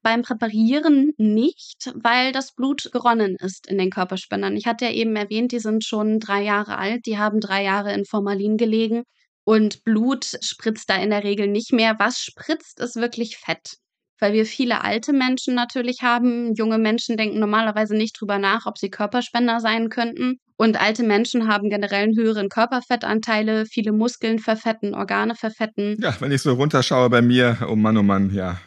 Beim 0.01 0.21
Präparieren 0.21 1.13
nicht, 1.17 1.93
weil 1.95 2.31
das 2.31 2.53
Blut 2.53 2.89
geronnen 2.91 3.35
ist 3.35 3.67
in 3.67 3.77
den 3.77 3.89
Körperspendern. 3.89 4.55
Ich 4.55 4.65
hatte 4.65 4.85
ja 4.85 4.91
eben 4.91 5.15
erwähnt, 5.15 5.51
die 5.51 5.59
sind 5.59 5.83
schon 5.83 6.19
drei 6.19 6.41
Jahre 6.41 6.77
alt, 6.77 7.05
die 7.05 7.17
haben 7.17 7.39
drei 7.39 7.63
Jahre 7.63 7.93
in 7.93 8.05
Formalin 8.05 8.57
gelegen 8.57 9.03
und 9.43 9.83
Blut 9.83 10.37
spritzt 10.41 10.89
da 10.89 10.95
in 10.95 11.09
der 11.09 11.23
Regel 11.23 11.47
nicht 11.47 11.73
mehr. 11.73 11.95
Was 11.99 12.19
spritzt, 12.19 12.79
ist 12.79 12.95
wirklich 12.95 13.37
Fett 13.37 13.77
weil 14.19 14.33
wir 14.33 14.45
viele 14.45 14.83
alte 14.83 15.13
Menschen 15.13 15.55
natürlich 15.55 16.01
haben. 16.01 16.53
Junge 16.53 16.77
Menschen 16.77 17.17
denken 17.17 17.39
normalerweise 17.39 17.95
nicht 17.95 18.19
drüber 18.19 18.37
nach, 18.37 18.65
ob 18.65 18.77
sie 18.77 18.89
Körperspender 18.89 19.59
sein 19.59 19.89
könnten. 19.89 20.39
Und 20.61 20.77
alte 20.77 21.03
Menschen 21.03 21.47
haben 21.47 21.69
generell 21.69 22.03
einen 22.03 22.17
höheren 22.17 22.49
Körperfettanteile, 22.49 23.65
viele 23.65 23.93
Muskeln 23.93 24.39
verfetten, 24.39 24.93
Organe 24.93 25.33
verfetten. 25.33 25.95
Ja, 26.01 26.13
wenn 26.19 26.33
ich 26.33 26.41
so 26.41 26.51
runterschaue 26.51 27.09
bei 27.09 27.21
mir, 27.21 27.59
oh 27.69 27.77
Mann, 27.77 27.95
oh 27.95 28.03
Mann, 28.03 28.33
ja. 28.33 28.59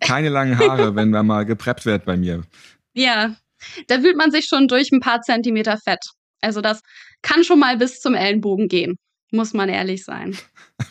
Keine 0.00 0.28
langen 0.28 0.58
Haare, 0.58 0.94
wenn 0.96 1.08
man 1.08 1.26
mal 1.26 1.46
gepreppt 1.46 1.86
wird 1.86 2.04
bei 2.04 2.18
mir. 2.18 2.42
Ja, 2.92 3.36
da 3.86 4.02
wühlt 4.02 4.18
man 4.18 4.30
sich 4.30 4.48
schon 4.50 4.68
durch 4.68 4.92
ein 4.92 5.00
paar 5.00 5.22
Zentimeter 5.22 5.78
Fett. 5.82 6.04
Also 6.42 6.60
das 6.60 6.82
kann 7.22 7.42
schon 7.42 7.58
mal 7.58 7.78
bis 7.78 8.00
zum 8.00 8.12
Ellenbogen 8.12 8.68
gehen, 8.68 8.96
muss 9.30 9.54
man 9.54 9.70
ehrlich 9.70 10.04
sein. 10.04 10.36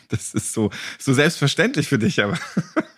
Das 0.10 0.34
ist 0.34 0.54
so, 0.54 0.72
so 0.98 1.14
selbstverständlich 1.14 1.88
für 1.88 2.00
dich, 2.00 2.24
aber 2.24 2.38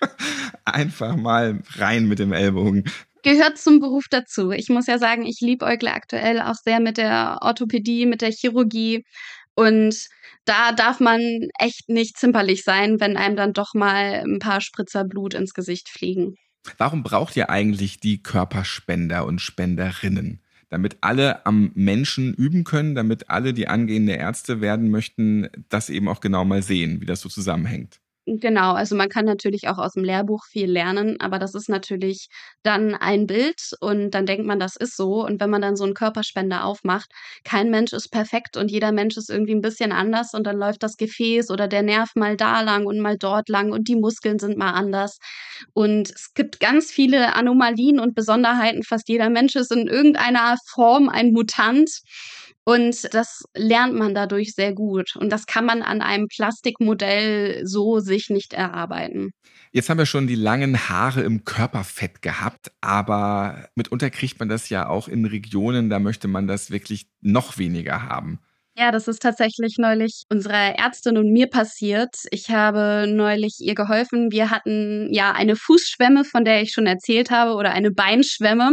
einfach 0.66 1.18
mal 1.18 1.62
rein 1.76 2.08
mit 2.08 2.20
dem 2.20 2.32
Ellbogen. 2.32 2.86
Gehört 3.24 3.58
zum 3.58 3.80
Beruf 3.80 4.06
dazu. 4.10 4.52
Ich 4.52 4.70
muss 4.70 4.88
ja 4.88 4.98
sagen, 4.98 5.26
ich 5.26 5.40
liebäugle 5.42 5.94
aktuell 5.94 6.42
auch 6.42 6.56
sehr 6.56 6.80
mit 6.80 6.98
der 6.98 7.40
Orthopädie, 7.42 8.06
mit 8.06 8.22
der 8.22 8.32
Chirurgie. 8.32 9.04
Und 9.54 9.96
da 10.46 10.72
darf 10.72 11.00
man 11.00 11.22
echt 11.60 11.88
nicht 11.88 12.18
zimperlich 12.18 12.64
sein, 12.64 13.00
wenn 13.00 13.18
einem 13.18 13.36
dann 13.36 13.54
doch 13.54 13.74
mal 13.74 14.24
ein 14.26 14.40
paar 14.40 14.62
Spritzer 14.62 15.04
Blut 15.04 15.34
ins 15.34 15.54
Gesicht 15.54 15.90
fliegen. 15.90 16.36
Warum 16.78 17.04
braucht 17.04 17.36
ihr 17.36 17.50
eigentlich 17.50 18.00
die 18.00 18.22
Körperspender 18.24 19.26
und 19.26 19.40
Spenderinnen? 19.40 20.42
Damit 20.70 20.98
alle 21.02 21.46
am 21.46 21.72
Menschen 21.76 22.34
üben 22.34 22.64
können, 22.64 22.96
damit 22.96 23.30
alle, 23.30 23.54
die 23.54 23.68
angehende 23.68 24.14
Ärzte 24.14 24.62
werden 24.62 24.90
möchten, 24.90 25.50
das 25.70 25.90
eben 25.90 26.08
auch 26.08 26.22
genau 26.22 26.46
mal 26.46 26.64
sehen, 26.64 27.02
wie 27.02 27.06
das 27.06 27.22
so 27.22 27.30
zusammenhängt. 27.30 28.01
Genau, 28.28 28.74
also 28.74 28.96
man 28.96 29.10
kann 29.10 29.26
natürlich 29.26 29.68
auch 29.68 29.80
aus 29.80 29.94
dem 29.94 30.04
Lehrbuch 30.04 30.46
viel 30.46 30.70
lernen, 30.72 31.20
aber 31.20 31.40
das 31.40 31.56
ist 31.56 31.70
natürlich 31.70 32.28
dann 32.62 32.94
ein 32.94 33.26
Bild 33.26 33.72
und 33.80 34.12
dann 34.12 34.28
denkt 34.28 34.46
man, 34.46 34.60
das 34.60 34.76
ist 34.76 34.96
so. 34.96 35.26
Und 35.26 35.42
wenn 35.42 35.50
man 35.50 35.62
dann 35.64 35.76
so 35.76 35.84
einen 35.86 35.96
Körperspender 35.96 36.64
aufmacht, 36.64 37.10
kein 37.44 37.72
Mensch 37.72 37.94
ist 37.94 38.10
perfekt 38.10 38.58
und 38.58 38.70
jeder 38.70 38.92
Mensch 38.92 39.18
ist 39.18 39.32
irgendwie 39.32 39.56
ein 39.56 39.62
bisschen 39.62 39.92
anders 39.92 40.36
und 40.36 40.46
dann 40.46 40.58
läuft 40.58 40.84
das 40.84 40.98
Gefäß 40.98 41.50
oder 41.50 41.68
der 41.68 41.82
Nerv 41.82 42.12
mal 42.16 42.38
da 42.38 42.62
lang 42.62 42.86
und 42.86 43.00
mal 43.00 43.18
dort 43.18 43.50
lang 43.50 43.72
und 43.72 43.88
die 43.88 43.96
Muskeln 43.96 44.38
sind 44.38 44.56
mal 44.56 44.72
anders. 44.72 45.18
Und 45.74 46.12
es 46.12 46.34
gibt 46.36 46.60
ganz 46.60 46.92
viele 46.92 47.34
Anomalien 47.36 48.00
und 48.00 48.14
Besonderheiten. 48.14 48.84
Fast 48.84 49.10
jeder 49.10 49.30
Mensch 49.32 49.56
ist 49.56 49.72
in 49.72 49.88
irgendeiner 49.88 50.58
Form 50.68 51.10
ein 51.10 51.32
Mutant. 51.32 51.90
Und 52.64 53.14
das 53.14 53.44
lernt 53.56 53.96
man 53.96 54.14
dadurch 54.14 54.54
sehr 54.54 54.74
gut. 54.74 55.16
Und 55.16 55.32
das 55.32 55.48
kann 55.48 55.66
man 55.66 55.82
an 55.82 56.02
einem 56.02 56.28
Plastikmodell 56.28 57.66
so 57.66 58.00
sich 58.00 58.30
nicht 58.30 58.54
erarbeiten. 58.54 59.32
Jetzt 59.72 59.90
haben 59.90 59.98
wir 59.98 60.06
schon 60.06 60.28
die 60.28 60.36
langen 60.36 60.90
Haare 60.90 61.22
im 61.22 61.44
Körperfett 61.46 62.22
gehabt, 62.22 62.72
aber 62.82 63.70
mitunter 63.76 64.10
kriegt 64.10 64.40
man 64.40 64.50
das 64.50 64.70
ja 64.70 64.88
auch 64.88 65.08
in 65.08 65.26
Regionen, 65.26 65.90
da 65.90 66.00
möchte 66.00 66.28
man 66.28 66.46
das 66.46 66.72
wirklich 66.72 67.08
noch 67.22 67.58
weniger 67.58 68.04
haben. 68.04 68.40
Ja, 68.78 68.92
das 68.92 69.10
ist 69.10 69.22
tatsächlich 69.22 69.76
neulich 69.78 70.24
unserer 70.30 70.78
Ärztin 70.80 71.18
und 71.18 71.30
mir 71.34 71.48
passiert. 71.48 72.16
Ich 72.32 72.50
habe 72.50 73.06
neulich 73.06 73.58
ihr 73.60 73.76
geholfen. 73.76 74.32
Wir 74.32 74.50
hatten 74.50 75.10
ja 75.12 75.34
eine 75.34 75.58
Fußschwemme, 75.58 76.24
von 76.24 76.46
der 76.46 76.62
ich 76.62 76.72
schon 76.72 76.88
erzählt 76.88 77.32
habe, 77.32 77.56
oder 77.56 77.74
eine 77.74 77.92
Beinschwemme. 77.92 78.72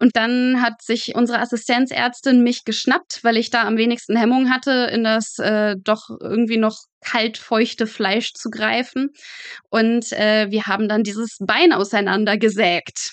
Und 0.00 0.16
dann 0.16 0.60
hat 0.60 0.82
sich 0.82 1.14
unsere 1.14 1.38
Assistenzärztin 1.38 2.42
mich 2.42 2.64
geschnappt, 2.64 3.20
weil 3.22 3.36
ich 3.36 3.50
da 3.50 3.62
am 3.62 3.76
wenigsten 3.76 4.16
Hemmung 4.16 4.50
hatte, 4.50 4.90
in 4.92 5.04
das 5.04 5.38
äh, 5.38 5.76
doch 5.78 6.08
irgendwie 6.20 6.56
noch 6.56 6.76
kaltfeuchte 7.00 7.86
Fleisch 7.86 8.32
zu 8.34 8.50
greifen. 8.50 9.10
Und 9.70 10.12
äh, 10.12 10.50
wir 10.50 10.64
haben 10.66 10.88
dann 10.88 11.04
dieses 11.04 11.36
Bein 11.38 11.72
auseinandergesägt 11.72 13.12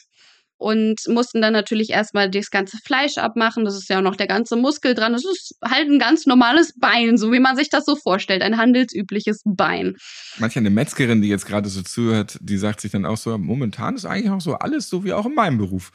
und 0.61 1.07
mussten 1.07 1.41
dann 1.41 1.53
natürlich 1.53 1.89
erstmal 1.89 2.29
das 2.29 2.51
ganze 2.51 2.77
Fleisch 2.77 3.17
abmachen. 3.17 3.65
Das 3.65 3.75
ist 3.75 3.89
ja 3.89 3.99
noch 3.99 4.15
der 4.15 4.27
ganze 4.27 4.55
Muskel 4.55 4.93
dran. 4.93 5.13
Das 5.13 5.25
ist 5.25 5.57
halt 5.63 5.89
ein 5.89 5.97
ganz 5.97 6.27
normales 6.27 6.73
Bein, 6.79 7.17
so 7.17 7.31
wie 7.31 7.39
man 7.39 7.55
sich 7.55 7.69
das 7.69 7.83
so 7.83 7.95
vorstellt. 7.95 8.43
Ein 8.43 8.57
handelsübliches 8.57 9.41
Bein. 9.43 9.95
Manche 10.37 10.59
eine 10.59 10.69
Metzgerin, 10.69 11.23
die 11.23 11.29
jetzt 11.29 11.47
gerade 11.47 11.67
so 11.67 11.81
zuhört, 11.81 12.37
die 12.41 12.57
sagt 12.57 12.79
sich 12.79 12.91
dann 12.91 13.07
auch 13.07 13.17
so, 13.17 13.35
momentan 13.39 13.95
ist 13.95 14.05
eigentlich 14.05 14.29
auch 14.29 14.39
so 14.39 14.53
alles 14.53 14.87
so 14.87 15.03
wie 15.03 15.13
auch 15.13 15.25
in 15.25 15.33
meinem 15.33 15.57
Beruf. 15.57 15.91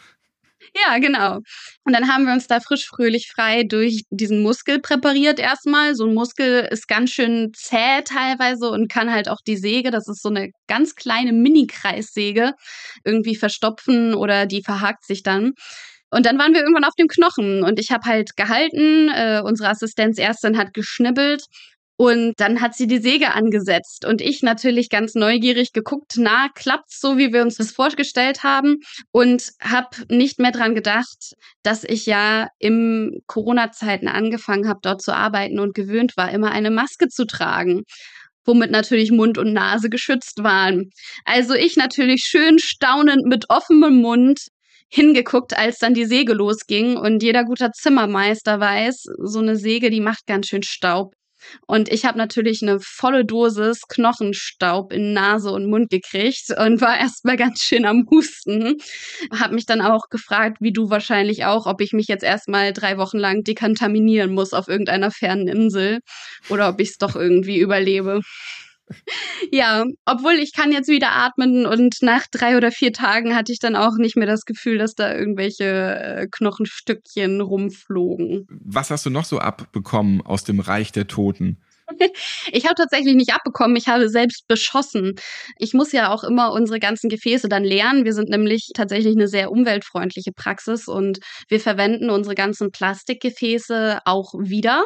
Ja, 0.75 0.99
genau. 0.99 1.37
Und 1.85 1.93
dann 1.93 2.09
haben 2.09 2.25
wir 2.27 2.33
uns 2.33 2.47
da 2.47 2.61
frisch, 2.61 2.87
fröhlich, 2.87 3.31
frei 3.35 3.63
durch 3.65 4.03
diesen 4.11 4.43
Muskel 4.43 4.81
präpariert 4.81 5.39
erstmal. 5.39 5.95
So 5.95 6.07
ein 6.07 6.15
Muskel 6.15 6.67
ist 6.71 6.89
ganz 6.89 7.11
schön 7.11 7.53
zäh 7.55 8.03
teilweise 8.05 8.71
und 8.71 8.89
kann 8.91 9.13
halt 9.13 9.29
auch 9.29 9.41
die 9.47 9.57
Säge, 9.57 9.91
das 9.91 10.09
ist 10.09 10.23
so 10.23 10.29
eine 10.29 10.51
ganz 10.69 10.95
kleine 10.95 11.33
Mini-Kreissäge, 11.33 12.53
irgendwie 13.05 13.37
verstopfen 13.37 14.15
oder 14.15 14.47
die 14.47 14.63
verhakt 14.63 15.05
sich 15.05 15.23
dann. 15.23 15.53
Und 16.11 16.25
dann 16.25 16.39
waren 16.39 16.55
wir 16.55 16.61
irgendwann 16.61 16.85
auf 16.85 16.95
dem 16.99 17.09
Knochen 17.09 17.65
und 17.65 17.81
ich 17.81 17.91
habe 17.91 18.05
halt 18.09 18.37
gehalten, 18.37 19.09
äh, 19.11 19.43
unsere 19.45 19.69
Assistenzärztin 19.71 20.57
hat 20.57 20.73
geschnibbelt 20.73 21.45
und 21.97 22.35
dann 22.37 22.61
hat 22.61 22.75
sie 22.75 22.87
die 22.87 22.99
Säge 22.99 23.33
angesetzt 23.33 24.05
und 24.05 24.21
ich 24.21 24.43
natürlich 24.43 24.91
ganz 24.91 25.15
neugierig 25.15 25.73
geguckt, 25.73 26.15
na, 26.17 26.49
klappt's 26.55 27.01
so, 27.01 27.17
wie 27.17 27.33
wir 27.33 27.43
uns 27.43 27.57
das 27.57 27.71
vorgestellt 27.71 28.43
haben 28.43 28.77
und 29.13 29.51
habe 29.63 29.97
nicht 30.11 30.39
mehr 30.39 30.53
dran 30.53 30.75
gedacht, 30.75 31.35
dass 31.63 31.85
ich 31.85 32.07
ja 32.07 32.49
im 32.59 33.21
Corona-Zeiten 33.27 34.09
angefangen 34.09 34.69
habe, 34.69 34.81
dort 34.83 35.03
zu 35.03 35.15
arbeiten 35.15 35.59
und 35.59 35.75
gewöhnt 35.75 36.17
war, 36.17 36.31
immer 36.31 36.53
eine 36.53 36.71
Maske 36.71 37.09
zu 37.09 37.27
tragen 37.27 37.83
womit 38.49 38.71
natürlich 38.71 39.11
Mund 39.11 39.39
und 39.39 39.53
Nase 39.53 39.91
geschützt 39.91 40.45
waren. 40.45 40.91
Also 41.25 41.55
ich 41.55 41.77
natürlich 41.77 42.23
schön 42.25 42.61
staunend 42.61 43.27
mit 43.27 43.47
offenem 43.51 44.01
Mund 44.01 44.39
hingeguckt, 44.89 45.57
als 45.59 45.79
dann 45.79 45.95
die 45.95 46.05
Säge 46.05 46.33
losging. 46.33 46.97
Und 46.97 47.23
jeder 47.23 47.45
guter 47.45 47.73
Zimmermeister 47.73 48.61
weiß, 48.61 49.05
so 49.19 49.41
eine 49.41 49.57
Säge, 49.57 49.91
die 49.91 50.01
macht 50.01 50.27
ganz 50.27 50.47
schön 50.47 50.63
Staub. 50.63 51.15
Und 51.67 51.91
ich 51.91 52.05
habe 52.05 52.19
natürlich 52.19 52.63
eine 52.63 52.79
volle 52.81 53.25
Dosis 53.25 53.83
Knochenstaub 53.89 54.93
in 54.93 55.13
Nase 55.13 55.51
und 55.51 55.69
Mund 55.69 55.91
gekriegt 55.91 56.51
und 56.57 56.81
war 56.81 56.97
erstmal 56.99 57.37
ganz 57.37 57.63
schön 57.63 57.85
am 57.85 58.07
Husten. 58.11 58.77
Habe 59.33 59.55
mich 59.55 59.67
dann 59.67 59.81
auch 59.81 60.09
gefragt, 60.11 60.59
wie 60.61 60.73
du 60.73 60.91
wahrscheinlich 60.91 61.45
auch, 61.45 61.67
ob 61.67 61.81
ich 61.81 61.93
mich 61.93 62.07
jetzt 62.09 62.25
erstmal 62.25 62.73
drei 62.73 62.99
Wochen 62.99 63.19
lang 63.19 63.43
dekontaminieren 63.43 64.33
muss 64.33 64.53
auf 64.53 64.69
irgendeiner 64.69 65.11
fernen 65.11 65.49
Insel 65.49 66.01
oder 66.49 66.69
ob 66.69 66.81
ich 66.81 66.91
es 66.91 66.99
doch 66.99 67.17
irgendwie 67.17 67.59
überlebe 67.59 68.21
ja, 69.53 69.85
obwohl 70.05 70.35
ich 70.35 70.53
kann 70.53 70.73
jetzt 70.73 70.89
wieder 70.89 71.13
atmen 71.13 71.67
und 71.67 71.97
nach 72.03 72.27
drei 72.31 72.57
oder 72.57 72.71
vier 72.71 72.93
Tagen 72.93 73.35
hatte 73.35 73.53
ich 73.53 73.59
dann 73.59 73.77
auch 73.77 73.97
nicht 73.97 74.17
mehr 74.17 74.27
das 74.27 74.45
Gefühl, 74.45 74.79
dass 74.79 74.95
da 74.95 75.15
irgendwelche 75.15 75.65
äh, 75.65 76.27
Knochenstückchen 76.31 77.41
rumflogen. 77.41 78.47
Was 78.51 78.91
hast 78.91 79.07
du 79.07 79.11
noch 79.11 79.25
so 79.25 79.39
abbekommen 79.39 80.23
aus 80.23 80.45
dem 80.45 80.61
Reich 80.61 80.93
der 80.93 81.07
Toten? 81.07 81.59
Ich 82.53 82.65
habe 82.65 82.75
tatsächlich 82.75 83.15
nicht 83.15 83.33
abbekommen, 83.33 83.77
ich 83.77 83.89
habe 83.89 84.09
selbst 84.09 84.47
beschossen. 84.49 85.15
Ich 85.59 85.75
muss 85.75 85.93
ja 85.93 86.13
auch 86.13 86.25
immer 86.25 86.53
unsere 86.53 86.79
ganzen 86.79 87.09
Gefäße 87.09 87.49
dann 87.49 87.65
leeren. 87.65 88.05
Wir 88.05 88.13
sind 88.13 88.29
nämlich 88.29 88.71
tatsächlich 88.75 89.15
eine 89.17 89.29
sehr 89.29 89.51
umweltfreundliche 89.51 90.33
Praxis 90.33 90.89
und 90.89 91.19
wir 91.49 91.61
verwenden 91.61 92.11
unsere 92.11 92.35
ganzen 92.35 92.71
Plastikgefäße 92.71 94.01
auch 94.05 94.35
wieder. 94.39 94.85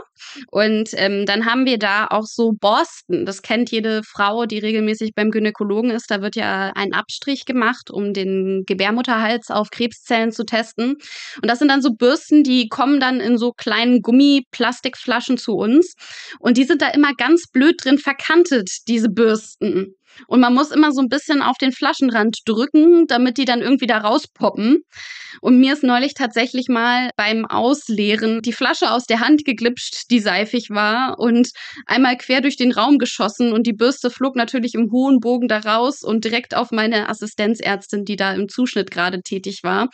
Und 0.50 0.90
ähm, 0.94 1.26
dann 1.26 1.46
haben 1.46 1.66
wir 1.66 1.78
da 1.78 2.06
auch 2.06 2.26
so 2.26 2.52
Borsten. 2.52 3.26
Das 3.26 3.42
kennt 3.42 3.70
jede 3.70 4.02
Frau, 4.04 4.46
die 4.46 4.58
regelmäßig 4.58 5.14
beim 5.14 5.30
Gynäkologen 5.30 5.90
ist. 5.90 6.10
Da 6.10 6.22
wird 6.22 6.36
ja 6.36 6.72
ein 6.74 6.92
Abstrich 6.92 7.44
gemacht, 7.44 7.90
um 7.90 8.12
den 8.12 8.64
Gebärmutterhals 8.66 9.50
auf 9.50 9.70
Krebszellen 9.70 10.32
zu 10.32 10.44
testen. 10.44 10.96
Und 11.42 11.50
das 11.50 11.58
sind 11.58 11.68
dann 11.68 11.82
so 11.82 11.92
Bürsten, 11.92 12.42
die 12.42 12.68
kommen 12.68 13.00
dann 13.00 13.20
in 13.20 13.38
so 13.38 13.52
kleinen 13.52 14.02
Gummiplastikflaschen 14.02 15.38
zu 15.38 15.54
uns. 15.54 15.94
Und 16.38 16.56
die 16.56 16.64
sind 16.64 16.82
da 16.82 16.89
immer 16.94 17.14
ganz 17.14 17.48
blöd 17.50 17.84
drin 17.84 17.98
verkantet, 17.98 18.70
diese 18.88 19.08
Bürsten. 19.08 19.94
Und 20.26 20.40
man 20.40 20.54
muss 20.54 20.70
immer 20.70 20.92
so 20.92 21.00
ein 21.00 21.08
bisschen 21.08 21.42
auf 21.42 21.56
den 21.58 21.72
Flaschenrand 21.72 22.38
drücken, 22.46 23.06
damit 23.06 23.38
die 23.38 23.44
dann 23.44 23.60
irgendwie 23.60 23.86
da 23.86 23.98
rauspoppen. 23.98 24.82
Und 25.40 25.60
mir 25.60 25.72
ist 25.72 25.82
neulich 25.82 26.14
tatsächlich 26.14 26.68
mal 26.68 27.10
beim 27.16 27.44
Ausleeren 27.46 28.42
die 28.42 28.52
Flasche 28.52 28.90
aus 28.90 29.04
der 29.04 29.20
Hand 29.20 29.44
geglitscht, 29.44 30.10
die 30.10 30.20
seifig 30.20 30.70
war 30.70 31.18
und 31.18 31.50
einmal 31.86 32.16
quer 32.16 32.40
durch 32.40 32.56
den 32.56 32.72
Raum 32.72 32.98
geschossen 32.98 33.52
und 33.52 33.66
die 33.66 33.72
Bürste 33.72 34.10
flog 34.10 34.36
natürlich 34.36 34.74
im 34.74 34.90
hohen 34.90 35.20
Bogen 35.20 35.48
da 35.48 35.58
raus 35.58 36.02
und 36.02 36.24
direkt 36.24 36.54
auf 36.54 36.70
meine 36.70 37.08
Assistenzärztin, 37.08 38.04
die 38.04 38.16
da 38.16 38.32
im 38.32 38.48
Zuschnitt 38.48 38.90
gerade 38.90 39.22
tätig 39.22 39.60
war. 39.62 39.88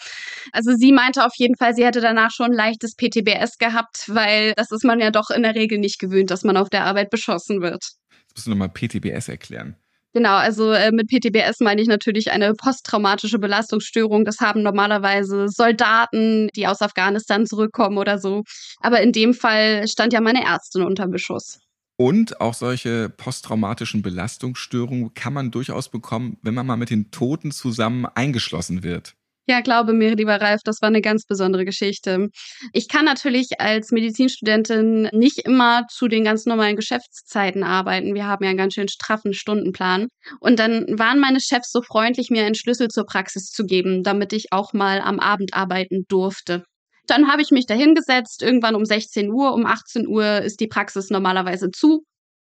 Also 0.52 0.72
sie 0.74 0.92
meinte 0.92 1.24
auf 1.24 1.32
jeden 1.36 1.56
Fall, 1.56 1.74
sie 1.74 1.84
hätte 1.84 2.00
danach 2.00 2.30
schon 2.30 2.52
leichtes 2.52 2.94
PTBS 2.96 3.58
gehabt, 3.58 4.04
weil 4.08 4.54
das 4.56 4.70
ist 4.70 4.84
man 4.84 5.00
ja 5.00 5.10
doch 5.10 5.30
in 5.30 5.42
der 5.42 5.54
Regel 5.54 5.78
nicht 5.78 5.98
gewöhnt, 5.98 6.30
dass 6.30 6.44
man 6.44 6.56
auf 6.56 6.70
der 6.70 6.84
Arbeit 6.84 7.10
beschossen 7.10 7.60
wird. 7.60 7.84
Jetzt 8.20 8.36
musst 8.36 8.46
du 8.46 8.50
nochmal 8.50 8.70
PTBS 8.70 9.28
erklären. 9.28 9.76
Genau, 10.16 10.36
also 10.36 10.72
äh, 10.72 10.92
mit 10.92 11.08
PTBS 11.08 11.60
meine 11.60 11.82
ich 11.82 11.88
natürlich 11.88 12.32
eine 12.32 12.54
posttraumatische 12.54 13.38
Belastungsstörung. 13.38 14.24
Das 14.24 14.40
haben 14.40 14.62
normalerweise 14.62 15.46
Soldaten, 15.50 16.48
die 16.56 16.66
aus 16.66 16.80
Afghanistan 16.80 17.44
zurückkommen 17.44 17.98
oder 17.98 18.18
so. 18.18 18.42
Aber 18.80 19.02
in 19.02 19.12
dem 19.12 19.34
Fall 19.34 19.86
stand 19.86 20.14
ja 20.14 20.22
meine 20.22 20.42
Ärztin 20.42 20.84
unter 20.84 21.06
Beschuss. 21.06 21.58
Und 21.98 22.40
auch 22.40 22.54
solche 22.54 23.10
posttraumatischen 23.10 24.00
Belastungsstörungen 24.00 25.12
kann 25.12 25.34
man 25.34 25.50
durchaus 25.50 25.90
bekommen, 25.90 26.38
wenn 26.40 26.54
man 26.54 26.66
mal 26.66 26.78
mit 26.78 26.88
den 26.88 27.10
Toten 27.10 27.50
zusammen 27.50 28.06
eingeschlossen 28.06 28.82
wird. 28.82 29.16
Ja, 29.48 29.60
glaube 29.60 29.92
mir, 29.92 30.16
lieber 30.16 30.40
Ralf, 30.40 30.62
das 30.64 30.82
war 30.82 30.88
eine 30.88 31.00
ganz 31.00 31.24
besondere 31.24 31.64
Geschichte. 31.64 32.30
Ich 32.72 32.88
kann 32.88 33.04
natürlich 33.04 33.60
als 33.60 33.92
Medizinstudentin 33.92 35.08
nicht 35.12 35.38
immer 35.38 35.86
zu 35.88 36.08
den 36.08 36.24
ganz 36.24 36.46
normalen 36.46 36.74
Geschäftszeiten 36.74 37.62
arbeiten. 37.62 38.16
Wir 38.16 38.26
haben 38.26 38.42
ja 38.42 38.50
einen 38.50 38.58
ganz 38.58 38.74
schön 38.74 38.88
straffen 38.88 39.32
Stundenplan. 39.34 40.08
Und 40.40 40.58
dann 40.58 40.86
waren 40.98 41.20
meine 41.20 41.40
Chefs 41.40 41.70
so 41.70 41.80
freundlich, 41.80 42.28
mir 42.28 42.44
einen 42.44 42.56
Schlüssel 42.56 42.88
zur 42.88 43.06
Praxis 43.06 43.50
zu 43.50 43.64
geben, 43.64 44.02
damit 44.02 44.32
ich 44.32 44.46
auch 44.50 44.72
mal 44.72 45.00
am 45.00 45.20
Abend 45.20 45.54
arbeiten 45.54 46.06
durfte. 46.08 46.64
Dann 47.06 47.30
habe 47.30 47.40
ich 47.40 47.52
mich 47.52 47.66
dahingesetzt, 47.66 48.42
irgendwann 48.42 48.74
um 48.74 48.84
16 48.84 49.30
Uhr, 49.30 49.54
um 49.54 49.64
18 49.64 50.08
Uhr 50.08 50.42
ist 50.42 50.58
die 50.58 50.66
Praxis 50.66 51.08
normalerweise 51.08 51.70
zu 51.70 52.02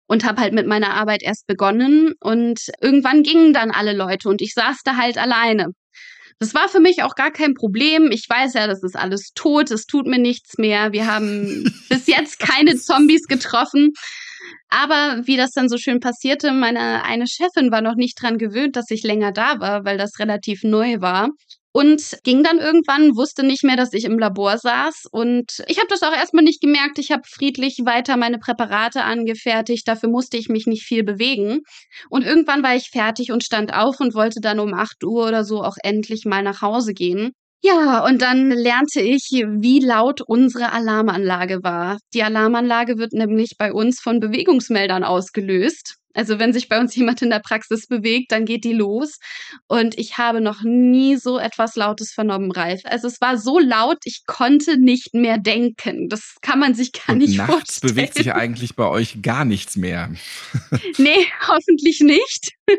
und 0.07 0.25
habe 0.25 0.41
halt 0.41 0.53
mit 0.53 0.67
meiner 0.67 0.93
Arbeit 0.93 1.23
erst 1.23 1.47
begonnen 1.47 2.13
und 2.19 2.59
irgendwann 2.81 3.23
gingen 3.23 3.51
dann 3.51 3.71
alle 3.71 3.93
Leute 3.93 4.29
und 4.29 4.43
ich 4.43 4.53
saß 4.53 4.81
da 4.83 4.95
halt 4.95 5.17
alleine. 5.17 5.69
Das 6.39 6.53
war 6.53 6.69
für 6.69 6.79
mich 6.79 7.03
auch 7.03 7.15
gar 7.15 7.31
kein 7.31 7.53
Problem. 7.53 8.11
Ich 8.11 8.25
weiß 8.27 8.53
ja, 8.53 8.67
das 8.67 8.83
ist 8.83 8.95
alles 8.95 9.31
tot, 9.35 9.71
es 9.71 9.85
tut 9.85 10.07
mir 10.07 10.19
nichts 10.19 10.57
mehr. 10.57 10.91
Wir 10.91 11.07
haben 11.07 11.71
bis 11.89 12.07
jetzt 12.07 12.39
keine 12.39 12.75
Zombies 12.75 13.27
getroffen. 13.27 13.93
Aber 14.69 15.21
wie 15.25 15.37
das 15.37 15.51
dann 15.51 15.69
so 15.69 15.77
schön 15.77 15.99
passierte, 15.99 16.51
meine 16.51 17.03
eine 17.03 17.27
Chefin 17.27 17.71
war 17.71 17.81
noch 17.81 17.95
nicht 17.95 18.21
dran 18.21 18.37
gewöhnt, 18.37 18.75
dass 18.75 18.89
ich 18.89 19.03
länger 19.03 19.31
da 19.31 19.59
war, 19.59 19.85
weil 19.85 19.97
das 19.97 20.19
relativ 20.19 20.63
neu 20.63 20.99
war 20.99 21.29
und 21.73 22.17
ging 22.23 22.43
dann 22.43 22.59
irgendwann, 22.59 23.17
wusste 23.17 23.43
nicht 23.45 23.63
mehr, 23.63 23.75
dass 23.75 23.93
ich 23.93 24.05
im 24.05 24.17
Labor 24.19 24.57
saß 24.57 25.07
und 25.11 25.63
ich 25.67 25.77
habe 25.77 25.87
das 25.89 26.03
auch 26.03 26.13
erstmal 26.13 26.43
nicht 26.43 26.61
gemerkt. 26.61 26.99
Ich 26.99 27.11
habe 27.11 27.23
friedlich 27.27 27.79
weiter 27.83 28.15
meine 28.15 28.39
Präparate 28.39 29.03
angefertigt, 29.03 29.87
dafür 29.87 30.09
musste 30.09 30.37
ich 30.37 30.47
mich 30.49 30.67
nicht 30.67 30.83
viel 30.83 31.03
bewegen 31.03 31.59
und 32.09 32.23
irgendwann 32.23 32.63
war 32.63 32.75
ich 32.75 32.89
fertig 32.91 33.31
und 33.31 33.43
stand 33.43 33.73
auf 33.73 33.99
und 33.99 34.13
wollte 34.13 34.39
dann 34.41 34.59
um 34.59 34.73
8 34.73 35.03
Uhr 35.03 35.27
oder 35.27 35.43
so 35.43 35.63
auch 35.63 35.75
endlich 35.83 36.25
mal 36.25 36.43
nach 36.43 36.61
Hause 36.61 36.93
gehen. 36.93 37.31
Ja, 37.65 38.05
und 38.05 38.21
dann 38.21 38.51
lernte 38.51 38.99
ich, 39.01 39.29
wie 39.31 39.79
laut 39.79 40.21
unsere 40.21 40.73
Alarmanlage 40.73 41.63
war. 41.63 41.97
Die 42.13 42.21
Alarmanlage 42.21 42.97
wird 42.97 43.13
nämlich 43.13 43.51
bei 43.57 43.71
uns 43.71 44.01
von 44.01 44.19
Bewegungsmeldern 44.19 45.03
ausgelöst. 45.05 45.95
Also 46.13 46.39
wenn 46.39 46.53
sich 46.53 46.69
bei 46.69 46.79
uns 46.79 46.95
jemand 46.95 47.21
in 47.21 47.29
der 47.29 47.39
Praxis 47.39 47.87
bewegt, 47.87 48.31
dann 48.31 48.45
geht 48.45 48.63
die 48.63 48.73
los. 48.73 49.17
Und 49.67 49.97
ich 49.97 50.17
habe 50.17 50.41
noch 50.41 50.61
nie 50.63 51.15
so 51.15 51.39
etwas 51.39 51.75
Lautes 51.75 52.11
vernommen, 52.13 52.51
Ralf. 52.51 52.81
Also 52.85 53.07
es 53.07 53.19
war 53.21 53.37
so 53.37 53.59
laut, 53.59 53.97
ich 54.05 54.23
konnte 54.25 54.77
nicht 54.77 55.13
mehr 55.13 55.37
denken. 55.37 56.09
Das 56.09 56.35
kann 56.41 56.59
man 56.59 56.73
sich 56.75 56.91
gar 56.91 57.13
Und 57.13 57.19
nicht 57.19 57.37
nachts 57.37 57.53
vorstellen. 57.53 57.95
bewegt 57.95 58.13
sich 58.15 58.33
eigentlich 58.33 58.75
bei 58.75 58.87
euch 58.87 59.21
gar 59.21 59.45
nichts 59.45 59.75
mehr. 59.75 60.11
Nee, 60.97 61.27
hoffentlich 61.47 61.99
nicht. 62.01 62.51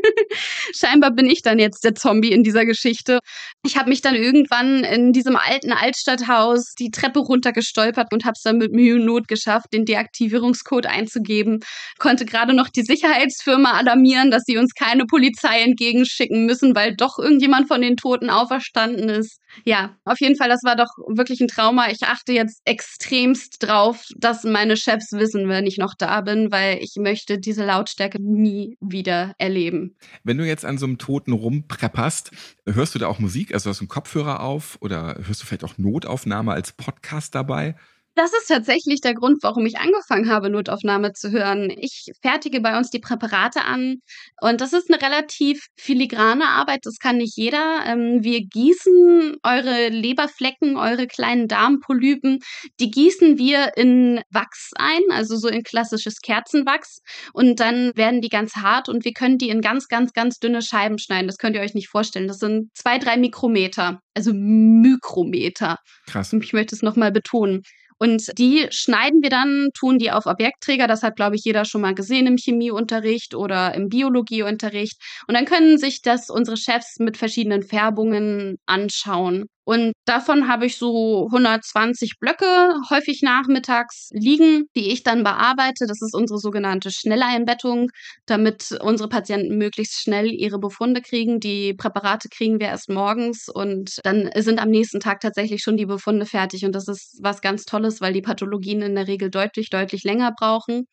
Scheinbar 0.75 1.11
bin 1.11 1.27
ich 1.27 1.43
dann 1.43 1.59
jetzt 1.59 1.85
der 1.85 1.95
Zombie 1.95 2.33
in 2.33 2.43
dieser 2.43 2.65
Geschichte. 2.65 3.19
Ich 3.65 3.77
habe 3.77 3.91
mich 3.91 4.01
dann 4.01 4.15
irgendwann 4.15 4.85
in 4.85 5.13
diesem 5.13 5.37
alten 5.37 5.73
Altstadthaus 5.73 6.75
die 6.79 6.91
Treppe 6.91 7.21
runtergestolpert 7.21 8.13
und 8.13 8.25
habe 8.25 8.35
es 8.37 8.43
dann 8.43 8.59
mit 8.59 8.73
Mühe 8.73 8.95
und 8.95 9.05
Not 9.05 9.29
geschafft, 9.29 9.67
den 9.73 9.85
Deaktivierungscode 9.85 10.87
einzugeben. 10.87 11.61
Konnte 11.99 12.25
gerade 12.25 12.55
noch 12.55 12.69
die 12.69 12.83
Sicherheitsfirma 13.25 13.73
alarmieren, 13.73 14.31
dass 14.31 14.45
sie 14.45 14.59
uns 14.59 14.75
keine 14.75 15.07
Polizei 15.07 15.63
entgegenschicken 15.63 16.47
müssen, 16.47 16.75
weil 16.75 16.95
doch 16.95 17.19
irgendjemand 17.19 17.69
von 17.69 17.81
den 17.81 17.97
Toten 17.97 18.31
auferstanden 18.31 19.09
ist. 19.09 19.41
Ja, 19.65 19.97
auf 20.05 20.21
jeden 20.21 20.37
Fall, 20.37 20.49
das 20.49 20.63
war 20.65 20.77
doch 20.77 20.91
wirklich 21.09 21.41
ein 21.41 21.49
Trauma. 21.49 21.89
Ich 21.91 22.03
achte 22.03 22.33
jetzt 22.33 22.61
extremst 22.65 23.63
drauf, 23.63 24.05
dass 24.17 24.45
meine 24.45 24.77
Chefs 24.77 25.13
wissen, 25.13 25.49
wenn 25.49 25.67
ich 25.67 25.79
noch 25.79 25.95
da 25.97 26.21
bin, 26.21 26.51
weil 26.51 26.79
ich 26.83 26.95
möchte 26.99 27.39
diese 27.39 27.65
Lautstärke 27.65 28.21
nie 28.21 28.77
wieder 28.81 29.35
erleben. 29.39 29.97
Wenn 30.25 30.39
du 30.39 30.47
jetzt 30.47 30.65
an 30.65 30.79
so 30.79 30.87
einem 30.87 30.99
Toten 30.99 31.33
rumprepperst, 31.33 32.31
hörst 32.67 32.95
du 32.95 32.99
da 32.99 33.07
auch 33.07 33.19
Musik? 33.19 33.55
Also 33.55 33.71
hast 33.71 33.81
du 33.81 33.83
einen 33.83 33.89
Kopfhörer 33.89 34.41
auf 34.41 34.77
oder 34.81 35.17
hörst 35.25 35.43
du 35.43 35.47
vielleicht 35.47 35.65
auch 35.65 35.79
Notaufnahme 35.79 36.53
als 36.53 36.73
Podcast 36.73 37.35
dabei? 37.35 37.77
Das 38.17 38.33
ist 38.33 38.47
tatsächlich 38.47 39.01
der 39.01 39.15
Grund, 39.15 39.43
warum 39.43 39.67
ich 39.67 39.79
angefangen 39.79 40.31
habe, 40.31 40.49
Notaufnahme 40.49 41.15
zu 41.15 41.33
hören. 41.33 41.69
Ich 41.77 42.13
fertige 42.23 42.61
bei 42.61 42.79
uns 42.79 42.91
die 42.91 43.01
Präparate 43.01 43.63
an 43.63 43.97
und 44.41 44.61
das 44.61 44.73
ist 44.73 44.89
eine 44.89 45.03
relativ 45.03 45.67
filigrane 45.77 46.47
Arbeit. 46.47 46.81
Das 46.85 46.99
kann 47.01 47.17
nicht 47.17 47.37
jeder. 47.37 47.83
Ähm, 47.85 48.23
wir 48.23 48.43
gießen 48.43 49.39
eure 49.43 49.89
Leberflecken, 49.89 50.77
eure 50.77 51.09
kleinen 51.09 51.49
Darmpolypen, 51.49 52.39
die 52.79 52.93
gießen 52.93 53.37
wir 53.37 53.77
in 53.77 54.21
Wachs 54.31 54.71
ein, 54.77 55.03
also 55.11 55.37
so 55.37 55.49
in 55.49 55.65
klassisches 55.65 56.21
Kerzenwachs 56.21 56.99
und 57.33 57.59
dann 57.59 57.91
werden 57.97 58.21
die 58.21 58.29
ganz 58.29 58.55
hart 58.55 58.89
und 58.89 59.05
wir 59.05 59.13
können 59.13 59.39
die 59.39 59.49
in 59.49 59.61
ganz, 59.61 59.89
ganz, 59.89 60.13
ganz 60.13 60.39
dünne 60.39 60.63
Scheiben 60.63 60.99
schneiden. 60.99 61.27
Das 61.27 61.39
könnt 61.39 61.57
ihr 61.57 61.63
euch 61.63 61.75
nicht 61.75 61.89
vorstellen. 61.89 62.29
Das 62.29 62.39
sind 62.39 62.71
zwei, 62.75 62.99
drei 62.99 63.17
Mikrometer, 63.17 63.99
also 64.15 64.33
Mikrometer. 64.33 65.79
Krass. 66.07 66.33
Ich 66.33 66.53
möchte 66.53 66.77
es 66.77 66.83
nochmal 66.83 67.11
betonen. 67.11 67.63
Und 68.05 68.37
die 68.39 68.67
schneiden 68.69 69.23
wir 69.23 69.31
dann, 69.31 69.71
tun 69.73 69.99
die 69.99 70.11
auf 70.11 70.27
Objektträger. 70.27 70.87
Das 70.87 71.03
hat, 71.03 71.17
glaube 71.17 71.37
ich, 71.37 71.45
jeder 71.45 71.65
schon 71.65 71.81
mal 71.81 71.95
gesehen 71.95 72.27
im 72.27 72.37
Chemieunterricht 72.37 73.35
oder 73.35 73.73
im 73.75 73.89
Biologieunterricht. 73.89 75.01
Und 75.27 75.35
dann 75.35 75.47
können 75.47 75.79
sich 75.79 76.03
das 76.03 76.29
unsere 76.29 76.59
Chefs 76.59 76.99
mit 76.99 77.17
verschiedenen 77.17 77.63
Färbungen 77.63 78.59
anschauen. 78.67 79.47
Und 79.65 79.93
davon 80.05 80.49
habe 80.49 80.67
ich 80.67 80.77
so 80.77 81.27
120 81.33 82.19
Blöcke 82.21 82.75
häufig 82.91 83.23
nachmittags 83.23 84.09
liegen, 84.13 84.67
die 84.77 84.91
ich 84.93 85.03
dann 85.03 85.25
bearbeite. 85.25 85.87
Das 85.87 86.03
ist 86.03 86.15
unsere 86.15 86.39
sogenannte 86.39 86.91
Schnelleinbettung, 86.91 87.89
damit 88.27 88.73
unsere 88.83 89.09
Patienten 89.09 89.57
möglichst 89.57 90.01
schnell 90.01 90.31
ihre 90.33 90.59
Befunde 90.59 91.01
kriegen. 91.01 91.41
Die 91.41 91.75
Präparate 91.75 92.29
kriegen 92.29 92.61
wir 92.61 92.67
erst 92.69 92.91
morgens 92.91 93.49
und 93.49 93.99
dann 94.05 94.31
sind 94.37 94.61
am 94.61 94.71
nächsten 94.71 95.01
Tag 95.01 95.21
tatsächlich 95.21 95.63
schon 95.63 95.77
die 95.77 95.87
Befunde 95.87 96.27
fertig. 96.27 96.65
Und 96.65 96.73
das 96.75 96.89
ist 96.89 97.19
was 97.23 97.41
ganz 97.41 97.65
Tolles, 97.65 98.01
weil 98.01 98.13
die 98.13 98.23
Pathologien 98.23 98.83
in 98.83 98.95
der 98.95 99.09
Regel 99.09 99.31
deutlich, 99.31 99.71
deutlich 99.71 100.05
länger 100.05 100.33
brauchen. 100.39 100.87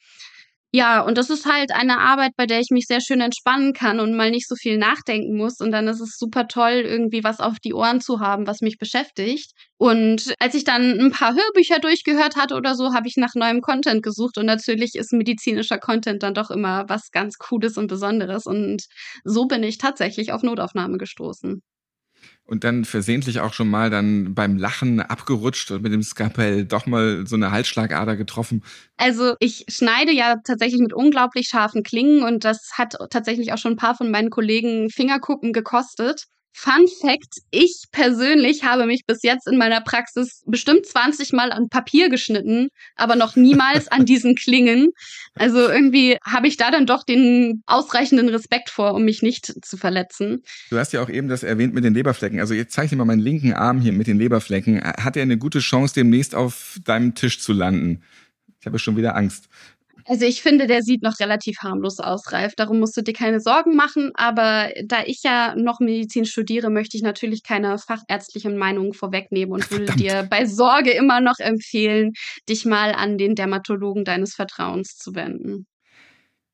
Ja, 0.73 1.01
und 1.01 1.17
das 1.17 1.29
ist 1.29 1.45
halt 1.45 1.71
eine 1.73 1.99
Arbeit, 1.99 2.31
bei 2.37 2.45
der 2.45 2.59
ich 2.61 2.69
mich 2.71 2.85
sehr 2.87 3.01
schön 3.01 3.19
entspannen 3.19 3.73
kann 3.73 3.99
und 3.99 4.15
mal 4.15 4.31
nicht 4.31 4.47
so 4.47 4.55
viel 4.55 4.77
nachdenken 4.77 5.35
muss. 5.35 5.59
Und 5.59 5.71
dann 5.71 5.87
ist 5.89 5.99
es 5.99 6.17
super 6.17 6.47
toll, 6.47 6.83
irgendwie 6.85 7.23
was 7.25 7.39
auf 7.41 7.59
die 7.59 7.73
Ohren 7.73 7.99
zu 7.99 8.21
haben, 8.21 8.47
was 8.47 8.61
mich 8.61 8.77
beschäftigt. 8.77 9.51
Und 9.77 10.33
als 10.39 10.55
ich 10.55 10.63
dann 10.63 10.97
ein 10.99 11.11
paar 11.11 11.35
Hörbücher 11.35 11.79
durchgehört 11.79 12.37
hatte 12.37 12.55
oder 12.55 12.75
so, 12.75 12.93
habe 12.93 13.07
ich 13.09 13.15
nach 13.17 13.33
neuem 13.35 13.59
Content 13.61 14.01
gesucht. 14.01 14.37
Und 14.37 14.45
natürlich 14.45 14.95
ist 14.95 15.11
medizinischer 15.11 15.77
Content 15.77 16.23
dann 16.23 16.33
doch 16.33 16.49
immer 16.51 16.85
was 16.87 17.11
ganz 17.11 17.37
Cooles 17.37 17.77
und 17.77 17.87
Besonderes. 17.87 18.45
Und 18.45 18.83
so 19.25 19.47
bin 19.47 19.63
ich 19.63 19.77
tatsächlich 19.77 20.31
auf 20.31 20.41
Notaufnahme 20.41 20.97
gestoßen 20.97 21.61
und 22.45 22.63
dann 22.63 22.85
versehentlich 22.85 23.39
auch 23.39 23.53
schon 23.53 23.69
mal 23.69 23.89
dann 23.89 24.33
beim 24.35 24.57
Lachen 24.57 24.99
abgerutscht 24.99 25.71
und 25.71 25.83
mit 25.83 25.93
dem 25.93 26.03
Skalpell 26.03 26.65
doch 26.65 26.85
mal 26.85 27.25
so 27.27 27.35
eine 27.35 27.51
Halsschlagader 27.51 28.17
getroffen? 28.17 28.63
Also 28.97 29.35
ich 29.39 29.65
schneide 29.69 30.11
ja 30.11 30.37
tatsächlich 30.43 30.81
mit 30.81 30.93
unglaublich 30.93 31.47
scharfen 31.47 31.83
Klingen 31.83 32.23
und 32.23 32.43
das 32.43 32.71
hat 32.73 32.95
tatsächlich 33.09 33.53
auch 33.53 33.57
schon 33.57 33.73
ein 33.73 33.77
paar 33.77 33.95
von 33.95 34.11
meinen 34.11 34.29
Kollegen 34.29 34.89
Fingerkuppen 34.89 35.53
gekostet. 35.53 36.25
Fun 36.53 36.85
Fact, 37.01 37.39
ich 37.49 37.85
persönlich 37.91 38.63
habe 38.63 38.85
mich 38.85 39.05
bis 39.05 39.23
jetzt 39.23 39.47
in 39.47 39.57
meiner 39.57 39.81
Praxis 39.81 40.43
bestimmt 40.45 40.85
20 40.85 41.31
Mal 41.33 41.51
an 41.51 41.69
Papier 41.69 42.09
geschnitten, 42.09 42.67
aber 42.95 43.15
noch 43.15 43.35
niemals 43.35 43.87
an 43.87 44.05
diesen 44.05 44.35
Klingen. 44.35 44.89
Also 45.33 45.69
irgendwie 45.69 46.17
habe 46.25 46.47
ich 46.47 46.57
da 46.57 46.69
dann 46.69 46.85
doch 46.85 47.03
den 47.03 47.63
ausreichenden 47.65 48.29
Respekt 48.29 48.69
vor, 48.69 48.93
um 48.93 49.03
mich 49.03 49.21
nicht 49.21 49.53
zu 49.65 49.77
verletzen. 49.77 50.43
Du 50.69 50.77
hast 50.77 50.93
ja 50.93 51.01
auch 51.01 51.09
eben 51.09 51.29
das 51.29 51.43
erwähnt 51.43 51.73
mit 51.73 51.83
den 51.83 51.93
Leberflecken. 51.93 52.39
Also 52.39 52.53
jetzt 52.53 52.73
zeige 52.73 52.85
ich 52.85 52.89
dir 52.91 52.97
mal 52.97 53.05
meinen 53.05 53.21
linken 53.21 53.53
Arm 53.53 53.79
hier 53.79 53.93
mit 53.93 54.07
den 54.07 54.17
Leberflecken. 54.17 54.81
Hat 54.83 55.15
er 55.15 55.23
eine 55.23 55.37
gute 55.37 55.59
Chance, 55.59 55.93
demnächst 55.95 56.35
auf 56.35 56.79
deinem 56.83 57.15
Tisch 57.15 57.39
zu 57.39 57.53
landen? 57.53 58.03
Ich 58.59 58.65
habe 58.67 58.77
schon 58.77 58.97
wieder 58.97 59.15
Angst. 59.15 59.49
Also 60.11 60.25
ich 60.25 60.41
finde, 60.41 60.67
der 60.67 60.81
sieht 60.81 61.03
noch 61.03 61.21
relativ 61.21 61.59
harmlos 61.59 61.99
aus, 61.99 62.33
Ralf. 62.33 62.53
Darum 62.57 62.81
musst 62.81 62.97
du 62.97 63.01
dir 63.01 63.13
keine 63.13 63.39
Sorgen 63.39 63.77
machen. 63.77 64.11
Aber 64.13 64.69
da 64.83 65.03
ich 65.05 65.23
ja 65.23 65.55
noch 65.55 65.79
Medizin 65.79 66.25
studiere, 66.25 66.69
möchte 66.69 66.97
ich 66.97 67.01
natürlich 67.01 67.43
keine 67.43 67.77
fachärztlichen 67.77 68.57
Meinungen 68.57 68.91
vorwegnehmen 68.91 69.53
und 69.53 69.71
würde 69.71 69.95
dir 69.95 70.27
bei 70.29 70.45
Sorge 70.45 70.91
immer 70.91 71.21
noch 71.21 71.39
empfehlen, 71.39 72.11
dich 72.49 72.65
mal 72.65 72.91
an 72.91 73.17
den 73.17 73.35
Dermatologen 73.35 74.03
deines 74.03 74.35
Vertrauens 74.35 74.97
zu 74.97 75.15
wenden. 75.15 75.65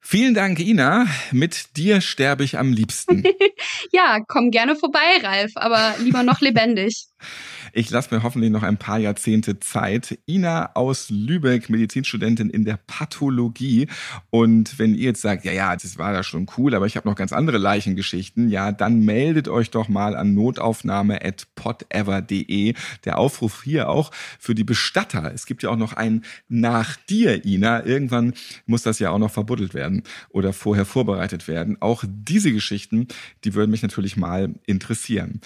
Vielen 0.01 0.35
Dank, 0.35 0.59
Ina. 0.59 1.07
Mit 1.31 1.77
dir 1.77 1.99
sterbe 2.01 2.43
ich 2.43 2.59
am 2.59 2.71
liebsten. 2.71 3.23
ja, 3.91 4.19
komm 4.27 4.51
gerne 4.51 4.75
vorbei, 4.75 5.17
Ralf, 5.23 5.53
aber 5.55 5.95
lieber 6.03 6.21
noch 6.21 6.41
lebendig. 6.41 7.07
Ich 7.73 7.89
lasse 7.89 8.15
mir 8.15 8.23
hoffentlich 8.23 8.51
noch 8.51 8.63
ein 8.63 8.77
paar 8.77 8.99
Jahrzehnte 8.99 9.59
Zeit. 9.59 10.17
Ina 10.27 10.75
aus 10.75 11.09
Lübeck, 11.09 11.69
Medizinstudentin 11.69 12.49
in 12.49 12.63
der 12.65 12.79
Pathologie. 12.87 13.87
Und 14.29 14.79
wenn 14.79 14.95
ihr 14.95 15.05
jetzt 15.05 15.21
sagt, 15.21 15.45
ja, 15.45 15.51
ja, 15.51 15.75
das 15.75 15.97
war 15.97 16.13
da 16.13 16.23
schon 16.23 16.47
cool, 16.57 16.75
aber 16.75 16.85
ich 16.85 16.95
habe 16.95 17.07
noch 17.07 17.15
ganz 17.15 17.33
andere 17.33 17.57
Leichengeschichten, 17.57 18.49
ja, 18.49 18.71
dann 18.71 18.99
meldet 19.01 19.47
euch 19.47 19.71
doch 19.71 19.89
mal 19.89 20.15
an 20.15 20.33
notaufnahme.podever.de. 20.33 22.73
Der 23.05 23.17
Aufruf 23.17 23.63
hier 23.63 23.89
auch 23.89 24.11
für 24.39 24.55
die 24.55 24.63
Bestatter. 24.63 25.31
Es 25.33 25.45
gibt 25.45 25.63
ja 25.63 25.69
auch 25.69 25.77
noch 25.77 25.93
einen 25.93 26.23
nach 26.47 26.95
dir, 27.09 27.45
Ina. 27.45 27.85
Irgendwann 27.85 28.33
muss 28.65 28.83
das 28.83 28.99
ja 28.99 29.11
auch 29.11 29.19
noch 29.19 29.31
verbuddelt 29.31 29.73
werden 29.73 30.03
oder 30.29 30.53
vorher 30.53 30.85
vorbereitet 30.85 31.47
werden. 31.47 31.77
Auch 31.81 32.03
diese 32.07 32.51
Geschichten, 32.51 33.07
die 33.43 33.53
würden 33.53 33.71
mich 33.71 33.81
natürlich 33.81 34.17
mal 34.17 34.53
interessieren. 34.65 35.41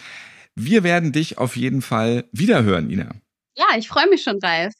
Wir 0.55 0.83
werden 0.83 1.11
dich 1.11 1.37
auf 1.37 1.55
jeden 1.55 1.81
Fall 1.81 2.25
wiederhören, 2.31 2.89
Ina. 2.89 3.11
Ja, 3.55 3.65
ich 3.77 3.87
freue 3.87 4.07
mich 4.09 4.23
schon, 4.23 4.39
Ralf. 4.41 4.73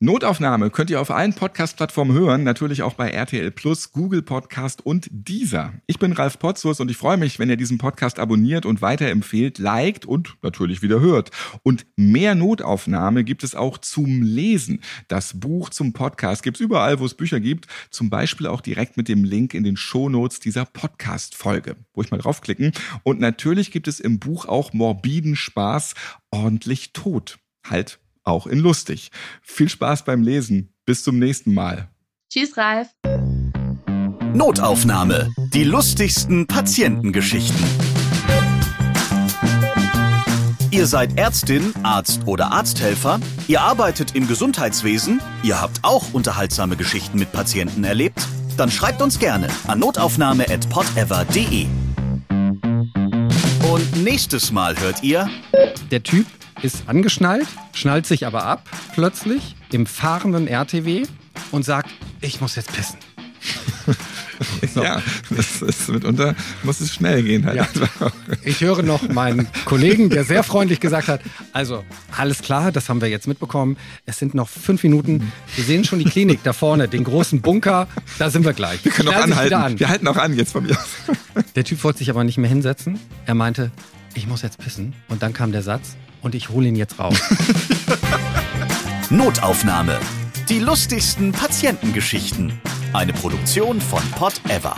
Notaufnahme 0.00 0.68
könnt 0.70 0.90
ihr 0.90 1.00
auf 1.00 1.10
allen 1.10 1.32
Podcast-Plattformen 1.32 2.12
hören, 2.14 2.44
natürlich 2.44 2.82
auch 2.82 2.92
bei 2.92 3.08
RTL 3.08 3.50
Plus, 3.50 3.92
Google 3.92 4.20
Podcast 4.22 4.84
und 4.84 5.08
dieser. 5.10 5.72
Ich 5.86 5.98
bin 5.98 6.12
Ralf 6.12 6.38
Potzus 6.38 6.80
und 6.80 6.90
ich 6.90 6.96
freue 6.96 7.16
mich, 7.16 7.38
wenn 7.38 7.48
ihr 7.48 7.56
diesen 7.56 7.78
Podcast 7.78 8.18
abonniert 8.18 8.66
und 8.66 8.82
weiterempfehlt, 8.82 9.58
liked 9.58 10.04
und 10.04 10.36
natürlich 10.42 10.82
wieder 10.82 11.00
hört. 11.00 11.30
Und 11.62 11.86
mehr 11.96 12.34
Notaufnahme 12.34 13.24
gibt 13.24 13.44
es 13.44 13.54
auch 13.54 13.78
zum 13.78 14.22
Lesen. 14.22 14.80
Das 15.08 15.40
Buch 15.40 15.70
zum 15.70 15.94
Podcast 15.94 16.42
gibt 16.42 16.58
es 16.58 16.60
überall, 16.60 17.00
wo 17.00 17.06
es 17.06 17.14
Bücher 17.14 17.40
gibt, 17.40 17.66
zum 17.90 18.10
Beispiel 18.10 18.46
auch 18.46 18.60
direkt 18.60 18.98
mit 18.98 19.08
dem 19.08 19.24
Link 19.24 19.54
in 19.54 19.64
den 19.64 19.76
Shownotes 19.78 20.40
dieser 20.40 20.66
Podcast-Folge. 20.66 21.76
Wo 21.94 22.02
ich 22.02 22.10
mal 22.10 22.18
draufklicken. 22.18 22.72
Und 23.04 23.20
natürlich 23.20 23.70
gibt 23.70 23.88
es 23.88 24.00
im 24.00 24.18
Buch 24.18 24.44
auch 24.44 24.74
morbiden 24.74 25.34
Spaß, 25.34 25.94
ordentlich 26.30 26.92
tot. 26.92 27.38
Halt 27.66 27.98
auch 28.24 28.46
in 28.46 28.58
lustig. 28.58 29.10
Viel 29.42 29.68
Spaß 29.68 30.04
beim 30.04 30.22
Lesen. 30.22 30.74
Bis 30.84 31.04
zum 31.04 31.18
nächsten 31.18 31.54
Mal. 31.54 31.88
Tschüss, 32.30 32.56
Ralf. 32.56 32.88
Notaufnahme. 34.34 35.30
Die 35.52 35.64
lustigsten 35.64 36.46
Patientengeschichten. 36.46 37.64
Ihr 40.74 40.86
seid 40.88 41.16
Ärztin, 41.16 41.72
Arzt 41.84 42.22
oder 42.26 42.50
Arzthelfer, 42.50 43.20
ihr 43.46 43.60
arbeitet 43.60 44.16
im 44.16 44.26
Gesundheitswesen, 44.26 45.20
ihr 45.44 45.60
habt 45.60 45.78
auch 45.82 46.12
unterhaltsame 46.12 46.74
Geschichten 46.76 47.16
mit 47.16 47.30
Patienten 47.30 47.84
erlebt, 47.84 48.26
dann 48.56 48.72
schreibt 48.72 49.00
uns 49.00 49.20
gerne 49.20 49.46
an 49.68 49.78
notaufnahme@podever.de. 49.78 51.66
Und 53.70 54.02
nächstes 54.02 54.50
Mal 54.50 54.76
hört 54.80 55.04
ihr 55.04 55.30
Der 55.92 56.02
Typ 56.02 56.26
ist 56.64 56.84
angeschnallt, 56.88 57.46
schnallt 57.74 58.06
sich 58.06 58.26
aber 58.26 58.44
ab 58.44 58.68
plötzlich 58.94 59.54
im 59.70 59.84
fahrenden 59.84 60.48
RTW 60.48 61.04
und 61.50 61.62
sagt, 61.62 61.90
ich 62.22 62.40
muss 62.40 62.56
jetzt 62.56 62.72
pissen. 62.72 62.96
so. 64.74 64.82
Ja, 64.82 65.02
das 65.28 65.60
ist 65.60 65.90
mitunter 65.90 66.34
muss 66.62 66.80
es 66.80 66.94
schnell 66.94 67.22
gehen 67.22 67.44
halt. 67.44 67.56
Ja. 67.56 67.68
Ich 68.44 68.62
höre 68.62 68.82
noch 68.82 69.06
meinen 69.10 69.46
Kollegen, 69.66 70.08
der 70.08 70.24
sehr 70.24 70.42
freundlich 70.42 70.80
gesagt 70.80 71.08
hat, 71.08 71.20
also 71.52 71.84
alles 72.16 72.40
klar, 72.40 72.72
das 72.72 72.88
haben 72.88 73.02
wir 73.02 73.08
jetzt 73.08 73.28
mitbekommen. 73.28 73.76
Es 74.06 74.18
sind 74.18 74.34
noch 74.34 74.48
fünf 74.48 74.82
Minuten. 74.82 75.30
Wir 75.56 75.64
sehen 75.64 75.84
schon 75.84 75.98
die 75.98 76.06
Klinik 76.06 76.42
da 76.44 76.54
vorne, 76.54 76.88
den 76.88 77.04
großen 77.04 77.42
Bunker. 77.42 77.88
Da 78.18 78.30
sind 78.30 78.46
wir 78.46 78.54
gleich. 78.54 78.82
Wir 78.82 78.92
können 78.92 79.10
noch 79.10 79.22
anhalten. 79.22 79.54
An. 79.54 79.78
Wir 79.78 79.90
halten 79.90 80.08
auch 80.08 80.16
an 80.16 80.34
jetzt 80.34 80.52
von 80.52 80.64
mir 80.64 80.78
aus. 80.78 81.14
Der 81.56 81.64
Typ 81.64 81.84
wollte 81.84 81.98
sich 81.98 82.08
aber 82.08 82.24
nicht 82.24 82.38
mehr 82.38 82.48
hinsetzen. 82.48 82.98
Er 83.26 83.34
meinte, 83.34 83.70
ich 84.14 84.26
muss 84.26 84.40
jetzt 84.40 84.58
pissen. 84.58 84.94
Und 85.08 85.22
dann 85.22 85.34
kam 85.34 85.52
der 85.52 85.62
Satz, 85.62 85.96
und 86.24 86.34
ich 86.34 86.48
hole 86.48 86.66
ihn 86.66 86.76
jetzt 86.76 86.98
raus. 86.98 87.20
Notaufnahme. 89.10 90.00
Die 90.48 90.58
lustigsten 90.58 91.32
Patientengeschichten. 91.32 92.58
Eine 92.92 93.12
Produktion 93.12 93.80
von 93.80 94.02
Pot 94.12 94.40
Ever. 94.48 94.76